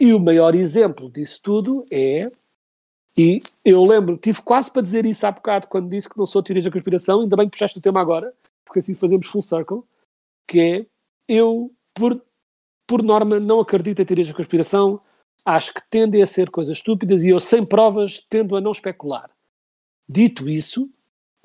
E 0.00 0.12
o 0.14 0.20
maior 0.20 0.54
exemplo 0.54 1.10
disso 1.10 1.40
tudo 1.42 1.84
é, 1.90 2.30
e 3.16 3.42
eu 3.64 3.84
lembro, 3.84 4.16
tive 4.16 4.40
quase 4.42 4.70
para 4.70 4.82
dizer 4.82 5.04
isso 5.04 5.26
há 5.26 5.32
bocado 5.32 5.66
quando 5.66 5.90
disse 5.90 6.08
que 6.08 6.16
não 6.16 6.24
sou 6.24 6.42
teoria 6.42 6.62
da 6.62 6.70
conspiração, 6.70 7.20
ainda 7.20 7.36
bem 7.36 7.46
que 7.46 7.52
puxaste 7.52 7.78
o 7.78 7.82
tema 7.82 8.00
agora, 8.00 8.32
porque 8.64 8.78
assim 8.78 8.94
fazemos 8.94 9.26
full 9.26 9.42
circle, 9.42 9.82
que 10.46 10.60
é, 10.60 10.86
eu, 11.28 11.72
por, 11.92 12.22
por 12.86 13.02
norma, 13.02 13.40
não 13.40 13.58
acredito 13.58 14.00
em 14.00 14.04
teorias 14.04 14.28
da 14.28 14.34
conspiração, 14.34 15.00
acho 15.44 15.74
que 15.74 15.82
tendem 15.90 16.22
a 16.22 16.26
ser 16.26 16.50
coisas 16.50 16.76
estúpidas 16.76 17.24
e 17.24 17.30
eu, 17.30 17.40
sem 17.40 17.64
provas, 17.64 18.26
tendo 18.28 18.56
a 18.56 18.60
não 18.60 18.72
especular. 18.72 19.30
Dito 20.08 20.48
isso, 20.48 20.90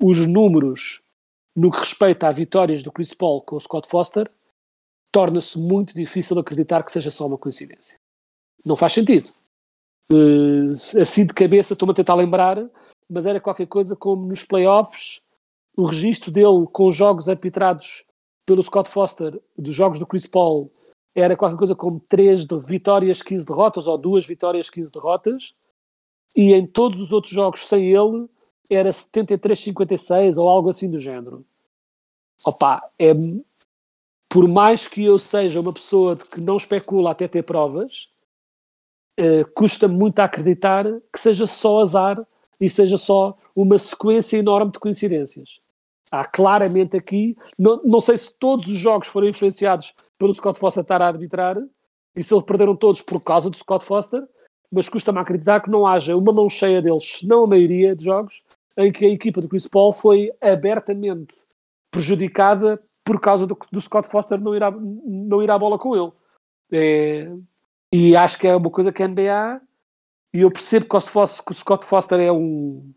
os 0.00 0.18
números 0.26 1.02
no 1.54 1.70
que 1.70 1.78
respeita 1.78 2.28
a 2.28 2.32
vitórias 2.32 2.82
do 2.82 2.90
Chris 2.90 3.14
Paul 3.14 3.42
com 3.42 3.56
o 3.56 3.60
Scott 3.60 3.88
Foster, 3.88 4.30
torna-se 5.12 5.58
muito 5.58 5.94
difícil 5.94 6.38
acreditar 6.38 6.82
que 6.82 6.90
seja 6.90 7.10
só 7.10 7.26
uma 7.26 7.38
coincidência. 7.38 7.98
Não 8.66 8.74
faz 8.74 8.92
sentido. 8.92 9.28
Uh, 10.10 10.72
assim 11.00 11.24
de 11.24 11.32
cabeça 11.32 11.72
estou-me 11.72 11.92
a 11.92 11.94
tentar 11.94 12.14
lembrar, 12.14 12.58
mas 13.08 13.24
era 13.24 13.40
qualquer 13.40 13.66
coisa 13.66 13.94
como 13.94 14.26
nos 14.26 14.42
playoffs, 14.42 15.20
o 15.76 15.84
registro 15.84 16.30
dele 16.30 16.66
com 16.72 16.88
os 16.88 16.96
jogos 16.96 17.28
arbitrados 17.28 18.02
pelo 18.44 18.62
Scott 18.62 18.90
Foster, 18.90 19.40
dos 19.56 19.74
jogos 19.74 19.98
do 19.98 20.06
Chris 20.06 20.26
Paul, 20.26 20.70
era 21.14 21.36
qualquer 21.36 21.56
coisa 21.56 21.74
como 21.74 22.00
3 22.00 22.44
de 22.44 22.58
vitórias, 22.58 23.22
15 23.22 23.44
derrotas, 23.44 23.86
ou 23.86 23.96
2 23.96 24.26
vitórias, 24.26 24.68
15 24.68 24.90
derrotas, 24.90 25.52
e 26.34 26.52
em 26.52 26.66
todos 26.66 27.00
os 27.00 27.12
outros 27.12 27.32
jogos 27.32 27.66
sem 27.66 27.86
ele 27.86 28.28
era 28.70 28.90
73-56 28.90 30.36
ou 30.36 30.48
algo 30.48 30.70
assim 30.70 30.90
do 30.90 31.00
género. 31.00 31.44
Opa, 32.46 32.82
é, 32.98 33.12
por 34.28 34.48
mais 34.48 34.88
que 34.88 35.04
eu 35.04 35.18
seja 35.18 35.60
uma 35.60 35.72
pessoa 35.72 36.16
que 36.16 36.40
não 36.40 36.56
especula 36.56 37.12
até 37.12 37.28
ter 37.28 37.42
provas, 37.42 38.08
eh, 39.16 39.44
custa 39.54 39.86
muito 39.86 40.18
a 40.18 40.24
acreditar 40.24 40.84
que 41.12 41.20
seja 41.20 41.46
só 41.46 41.82
azar 41.82 42.26
e 42.60 42.68
seja 42.68 42.98
só 42.98 43.32
uma 43.54 43.78
sequência 43.78 44.36
enorme 44.36 44.72
de 44.72 44.78
coincidências. 44.80 45.60
Há 46.10 46.24
claramente 46.24 46.96
aqui, 46.96 47.36
não, 47.58 47.80
não 47.82 48.00
sei 48.00 48.18
se 48.18 48.38
todos 48.38 48.66
os 48.66 48.76
jogos 48.76 49.08
foram 49.08 49.28
influenciados 49.28 49.94
pelo 50.18 50.34
Scott 50.34 50.58
Foster 50.58 50.82
estar 50.82 51.00
a 51.00 51.06
arbitrar 51.06 51.56
e 52.14 52.22
se 52.22 52.32
eles 52.32 52.44
perderam 52.44 52.76
todos 52.76 53.00
por 53.02 53.22
causa 53.22 53.50
do 53.50 53.56
Scott 53.56 53.84
Foster, 53.84 54.22
mas 54.70 54.88
custa-me 54.88 55.18
acreditar 55.18 55.60
que 55.60 55.70
não 55.70 55.86
haja 55.86 56.16
uma 56.16 56.32
mão 56.32 56.48
cheia 56.48 56.80
deles, 56.82 57.18
se 57.18 57.26
não 57.26 57.44
a 57.44 57.46
maioria 57.46 57.96
de 57.96 58.04
jogos, 58.04 58.42
em 58.76 58.92
que 58.92 59.04
a 59.04 59.08
equipa 59.08 59.40
do 59.40 59.48
Chris 59.48 59.66
Paul 59.66 59.92
foi 59.92 60.32
abertamente 60.40 61.34
prejudicada 61.90 62.80
por 63.04 63.20
causa 63.20 63.46
do, 63.46 63.56
do 63.70 63.80
Scott 63.80 64.08
Foster 64.08 64.40
não 64.40 64.54
ir, 64.54 64.62
à, 64.62 64.70
não 64.70 65.42
ir 65.42 65.50
à 65.50 65.58
bola 65.58 65.78
com 65.78 65.96
ele. 65.96 66.12
É, 66.72 67.30
e 67.92 68.16
acho 68.16 68.38
que 68.38 68.48
é 68.48 68.56
uma 68.56 68.70
coisa 68.70 68.92
que 68.92 69.02
a 69.02 69.08
NBA, 69.08 69.60
e 70.32 70.40
eu 70.40 70.50
percebo 70.50 70.86
que 70.86 70.96
o, 70.96 71.54
Scott 71.54 71.86
Foster 71.86 72.18
é 72.18 72.32
um 72.32 72.92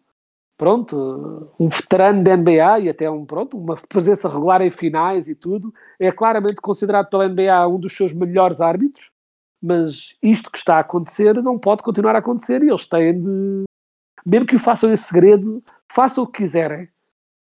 pronto, 0.58 1.54
um 1.60 1.70
veterano 1.70 2.24
da 2.24 2.36
NBA 2.36 2.80
e 2.80 2.90
até 2.90 3.10
um, 3.10 3.26
pronto, 3.26 3.58
uma 3.58 3.76
presença 3.76 4.28
regular 4.28 4.62
em 4.62 4.72
finais 4.72 5.28
e 5.28 5.36
tudo, 5.36 5.74
é 6.00 6.12
claramente 6.12 6.56
considerado 6.56 7.10
pela 7.10 7.28
NBA 7.30 7.68
um 7.68 7.80
dos 7.80 7.96
seus 7.96 8.12
melhores 8.12 8.60
árbitros, 8.60 9.12
mas 9.62 10.16
isto 10.22 10.52
que 10.52 10.58
está 10.58 10.78
a 10.78 10.80
acontecer 10.80 11.36
não 11.44 11.60
pode 11.60 11.84
continuar 11.84 12.16
a 12.16 12.20
acontecer 12.20 12.64
e 12.64 12.70
eles 12.70 12.88
têm 12.88 13.22
de, 13.22 13.64
mesmo 14.26 14.48
que 14.48 14.56
o 14.56 14.60
façam 14.60 14.92
em 14.92 14.98
segredo, 14.98 15.64
façam 15.92 16.24
o 16.24 16.28
que 16.28 16.42
quiserem, 16.42 16.90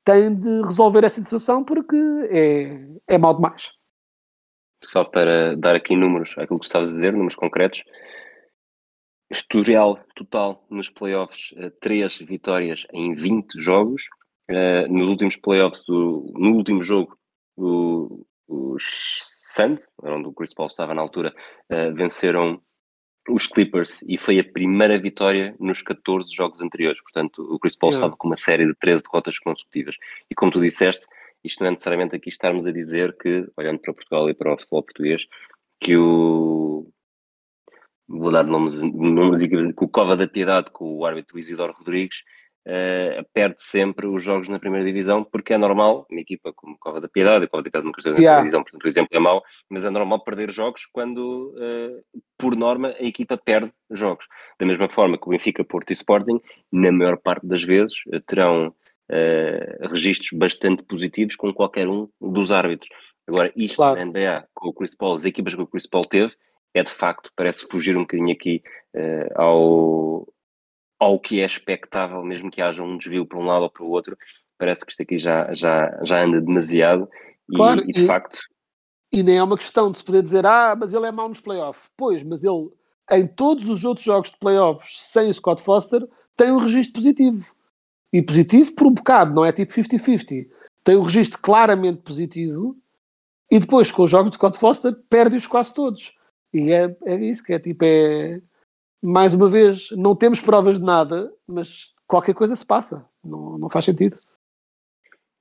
têm 0.05 0.33
de 0.35 0.61
resolver 0.61 1.03
essa 1.03 1.21
situação 1.21 1.63
porque 1.63 1.97
é, 2.29 2.87
é 3.07 3.17
mal 3.17 3.33
demais. 3.33 3.71
só 4.83 5.03
para 5.03 5.55
dar 5.57 5.75
aqui 5.75 5.95
números, 5.95 6.35
aquilo 6.37 6.59
que 6.59 6.65
estavas 6.65 6.89
a 6.89 6.93
dizer, 6.93 7.13
números 7.13 7.35
concretos. 7.35 7.83
Historial 9.29 9.99
total 10.15 10.65
nos 10.69 10.89
playoffs, 10.89 11.53
3 11.81 12.17
vitórias 12.19 12.87
em 12.93 13.15
20 13.15 13.59
jogos. 13.59 14.03
Uh, 14.49 14.87
nos 14.89 15.07
últimos 15.07 15.35
playoffs, 15.35 15.83
do, 15.85 16.31
no 16.37 16.51
último 16.51 16.81
jogo, 16.81 17.17
o, 17.57 18.25
os 18.47 18.83
Suns, 19.57 19.89
onde 20.01 20.27
o 20.27 20.33
Chris 20.33 20.53
Paul 20.53 20.67
estava 20.67 20.93
na 20.93 21.01
altura, 21.01 21.35
uh, 21.69 21.93
venceram 21.93 22.61
os 23.29 23.47
Clippers 23.47 24.01
e 24.07 24.17
foi 24.17 24.39
a 24.39 24.43
primeira 24.43 24.97
vitória 24.97 25.55
nos 25.59 25.81
14 25.81 26.33
jogos 26.33 26.61
anteriores. 26.61 27.01
Portanto, 27.01 27.41
o 27.41 27.59
Chris 27.59 27.75
Paul 27.75 27.91
estava 27.91 28.15
com 28.15 28.27
uma 28.27 28.37
série 28.37 28.65
de 28.65 28.73
13 28.75 29.03
derrotas 29.03 29.37
consecutivas. 29.37 29.97
E 30.29 30.35
como 30.35 30.51
tu 30.51 30.61
disseste, 30.61 31.05
isto 31.43 31.59
não 31.61 31.67
é 31.67 31.71
necessariamente 31.71 32.15
aqui 32.15 32.29
estarmos 32.29 32.65
a 32.65 32.71
dizer 32.71 33.15
que, 33.17 33.47
olhando 33.57 33.79
para 33.79 33.93
Portugal 33.93 34.29
e 34.29 34.33
para 34.33 34.53
o 34.53 34.57
futebol 34.57 34.83
português, 34.83 35.27
que 35.79 35.97
o. 35.97 36.89
Vou 38.07 38.31
dar 38.31 38.43
nomes, 38.43 38.81
nomes 38.81 39.45
que 39.45 39.83
o 39.83 39.89
Cova 39.89 40.15
da 40.15 40.27
Piedade, 40.27 40.71
com 40.71 40.97
o 40.97 41.05
árbitro 41.05 41.37
Isidoro 41.37 41.73
Rodrigues, 41.73 42.23
uh, 42.67 43.25
perde 43.33 43.61
sempre 43.61 44.07
os 44.07 44.21
jogos 44.23 44.47
na 44.47 44.59
primeira 44.59 44.85
divisão, 44.85 45.23
porque 45.23 45.53
é 45.53 45.57
normal, 45.57 46.05
uma 46.09 46.21
equipa 46.21 46.51
como 46.53 46.77
Cova 46.77 47.01
da 47.01 47.07
Piedade, 47.07 47.45
a 47.45 47.47
Cova 47.47 47.63
da 47.63 47.69
Piedade 47.69 47.85
nunca 47.85 47.99
esteve 47.99 48.15
na 48.15 48.21
yeah. 48.21 48.41
divisão, 48.41 48.63
portanto 48.63 48.83
o 48.83 48.87
exemplo 48.87 49.09
é 49.11 49.19
mau, 49.19 49.43
mas 49.69 49.85
é 49.85 49.89
normal 49.89 50.23
perder 50.23 50.51
jogos 50.51 50.85
quando, 50.85 51.53
uh, 51.55 52.21
por 52.37 52.55
norma, 52.55 52.89
a 52.89 53.03
equipa 53.03 53.37
perde 53.37 53.71
jogos. 53.91 54.27
Da 54.59 54.65
mesma 54.65 54.89
forma 54.89 55.17
que 55.17 55.27
o 55.27 55.31
Benfica, 55.31 55.63
Porto 55.63 55.89
e 55.91 55.93
Sporting, 55.93 56.39
na 56.71 56.91
maior 56.91 57.17
parte 57.17 57.45
das 57.47 57.63
vezes, 57.63 57.97
uh, 58.07 58.19
terão 58.21 58.67
uh, 58.67 59.87
registros 59.89 60.37
bastante 60.37 60.83
positivos 60.83 61.35
com 61.35 61.53
qualquer 61.53 61.87
um 61.87 62.07
dos 62.21 62.51
árbitros. 62.51 62.89
Agora, 63.27 63.51
isto 63.55 63.75
claro. 63.75 63.99
na 63.99 64.05
NBA, 64.05 64.47
com 64.53 64.69
o 64.69 64.73
Chris 64.73 64.95
Paul, 64.95 65.15
as 65.15 65.25
equipas 65.25 65.53
que 65.53 65.61
o 65.61 65.67
Chris 65.67 65.85
Paul 65.85 66.05
teve, 66.05 66.33
é 66.77 66.83
de 66.83 66.91
facto, 66.91 67.31
parece 67.35 67.67
fugir 67.67 67.97
um 67.97 68.01
bocadinho 68.01 68.31
aqui 68.31 68.63
ao, 69.35 70.27
ao 70.99 71.19
que 71.19 71.41
é 71.41 71.45
expectável, 71.45 72.23
mesmo 72.23 72.51
que 72.51 72.61
haja 72.61 72.83
um 72.83 72.97
desvio 72.97 73.25
para 73.25 73.39
um 73.39 73.45
lado 73.45 73.63
ou 73.63 73.69
para 73.69 73.83
o 73.83 73.89
outro, 73.89 74.17
parece 74.57 74.85
que 74.85 74.91
isto 74.91 75.01
aqui 75.01 75.17
já, 75.17 75.53
já, 75.53 75.99
já 76.03 76.23
anda 76.23 76.41
demasiado 76.41 77.09
e, 77.49 77.55
claro, 77.55 77.83
e 77.87 77.93
de 77.93 78.03
e, 78.03 78.07
facto. 78.07 78.39
E 79.11 79.23
nem 79.23 79.37
é 79.37 79.43
uma 79.43 79.57
questão 79.57 79.91
de 79.91 79.99
se 79.99 80.03
poder 80.03 80.21
dizer, 80.21 80.45
ah, 80.45 80.75
mas 80.77 80.93
ele 80.93 81.05
é 81.05 81.11
mau 81.11 81.29
nos 81.29 81.39
playoffs. 81.39 81.89
Pois, 81.95 82.23
mas 82.23 82.43
ele, 82.43 82.69
em 83.11 83.27
todos 83.27 83.69
os 83.69 83.85
outros 83.85 84.05
jogos 84.05 84.31
de 84.31 84.37
playoffs 84.37 85.03
sem 85.03 85.29
o 85.29 85.33
Scott 85.33 85.61
Foster, 85.61 86.05
tem 86.35 86.51
um 86.51 86.59
registro 86.59 86.95
positivo. 86.95 87.45
E 88.11 88.21
positivo 88.21 88.73
por 88.73 88.87
um 88.87 88.93
bocado, 88.93 89.33
não 89.33 89.45
é 89.45 89.51
tipo 89.51 89.73
50-50. 89.73 90.47
Tem 90.83 90.95
um 90.95 91.03
registro 91.03 91.39
claramente 91.39 92.01
positivo 92.01 92.75
e 93.49 93.59
depois, 93.59 93.91
com 93.91 94.03
os 94.03 94.11
jogos 94.11 94.31
de 94.31 94.37
Scott 94.37 94.57
Foster, 94.57 94.95
perde-os 95.09 95.47
quase 95.47 95.73
todos. 95.73 96.17
E 96.53 96.71
é, 96.71 96.95
é 97.05 97.15
isso 97.15 97.43
que 97.43 97.53
é 97.53 97.59
tipo, 97.59 97.83
é 97.83 98.41
mais 99.01 99.33
uma 99.33 99.49
vez, 99.49 99.89
não 99.91 100.15
temos 100.15 100.41
provas 100.41 100.79
de 100.79 100.85
nada, 100.85 101.31
mas 101.47 101.93
qualquer 102.07 102.33
coisa 102.33 102.55
se 102.55 102.65
passa. 102.65 103.05
Não, 103.23 103.57
não 103.57 103.69
faz 103.69 103.85
sentido. 103.85 104.17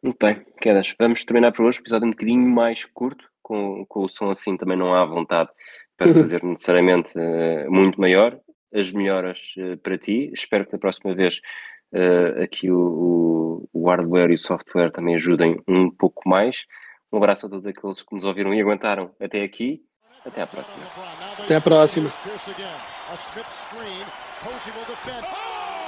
Muito 0.03 0.19
bem, 0.21 0.45
quedas. 0.61 0.95
Vamos 0.99 1.25
terminar 1.25 1.53
por 1.53 1.65
hoje. 1.65 1.81
Episódio 1.81 2.07
um 2.07 2.11
bocadinho 2.11 2.49
mais 2.49 2.85
curto, 2.85 3.29
com, 3.43 3.85
com 3.87 4.05
o 4.05 4.09
som 4.09 4.31
assim 4.31 4.57
também 4.57 4.77
não 4.77 4.95
há 4.95 5.05
vontade 5.05 5.51
para 5.97 6.13
fazer 6.15 6.43
necessariamente 6.43 7.13
uh, 7.17 7.71
muito 7.71 8.01
maior. 8.01 8.39
As 8.73 8.93
melhoras 8.93 9.39
uh, 9.57 9.77
para 9.79 9.97
ti. 9.97 10.31
Espero 10.35 10.67
que 10.67 10.73
da 10.73 10.79
próxima 10.79 11.15
vez 11.15 11.41
uh, 11.93 12.43
aqui 12.43 12.71
o, 12.71 13.69
o, 13.73 13.89
hardware 13.89 14.31
e 14.31 14.35
o 14.35 14.39
software 14.39 14.91
também 14.91 15.15
ajudem 15.15 15.61
um 15.67 15.91
pouco 15.91 16.29
mais. 16.29 16.67
Um 17.13 17.17
abraço 17.17 17.47
a 17.47 17.49
todos 17.49 17.67
aqueles 17.67 18.03
que 18.03 18.15
nos 18.15 18.25
ouviram 18.25 18.53
e 18.53 18.61
aguentaram 18.61 19.15
até 19.19 19.43
aqui. 19.43 19.83
Até 20.27 20.43
à 20.43 20.47
próxima. 20.47 20.87
Até 21.39 21.61
próxima. 21.61 22.11
A 23.13 23.17
Smith 23.17 23.49
screen. 23.49 24.05
Posey 24.43 24.73
will 24.73 24.85
defend. 24.87 25.25
Oh! 25.25 25.87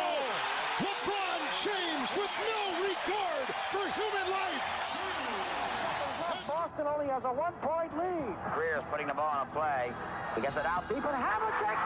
LeBron 0.78 1.40
James 1.64 2.10
with 2.16 2.30
no 2.46 2.60
regard 2.86 3.46
for 3.72 3.84
human 3.98 4.30
life. 4.30 4.64
Boston 6.46 6.86
only 6.86 7.08
has 7.08 7.24
a 7.24 7.32
one-point 7.32 7.92
lead. 7.98 8.36
Greer's 8.54 8.84
putting 8.90 9.08
the 9.08 9.14
ball 9.14 9.28
on 9.28 9.46
a 9.46 9.50
play. 9.50 9.92
He 10.34 10.40
gets 10.40 10.56
it 10.56 10.64
out 10.64 10.88
deep, 10.88 11.04
and 11.04 11.16
Havlicek 11.16 11.78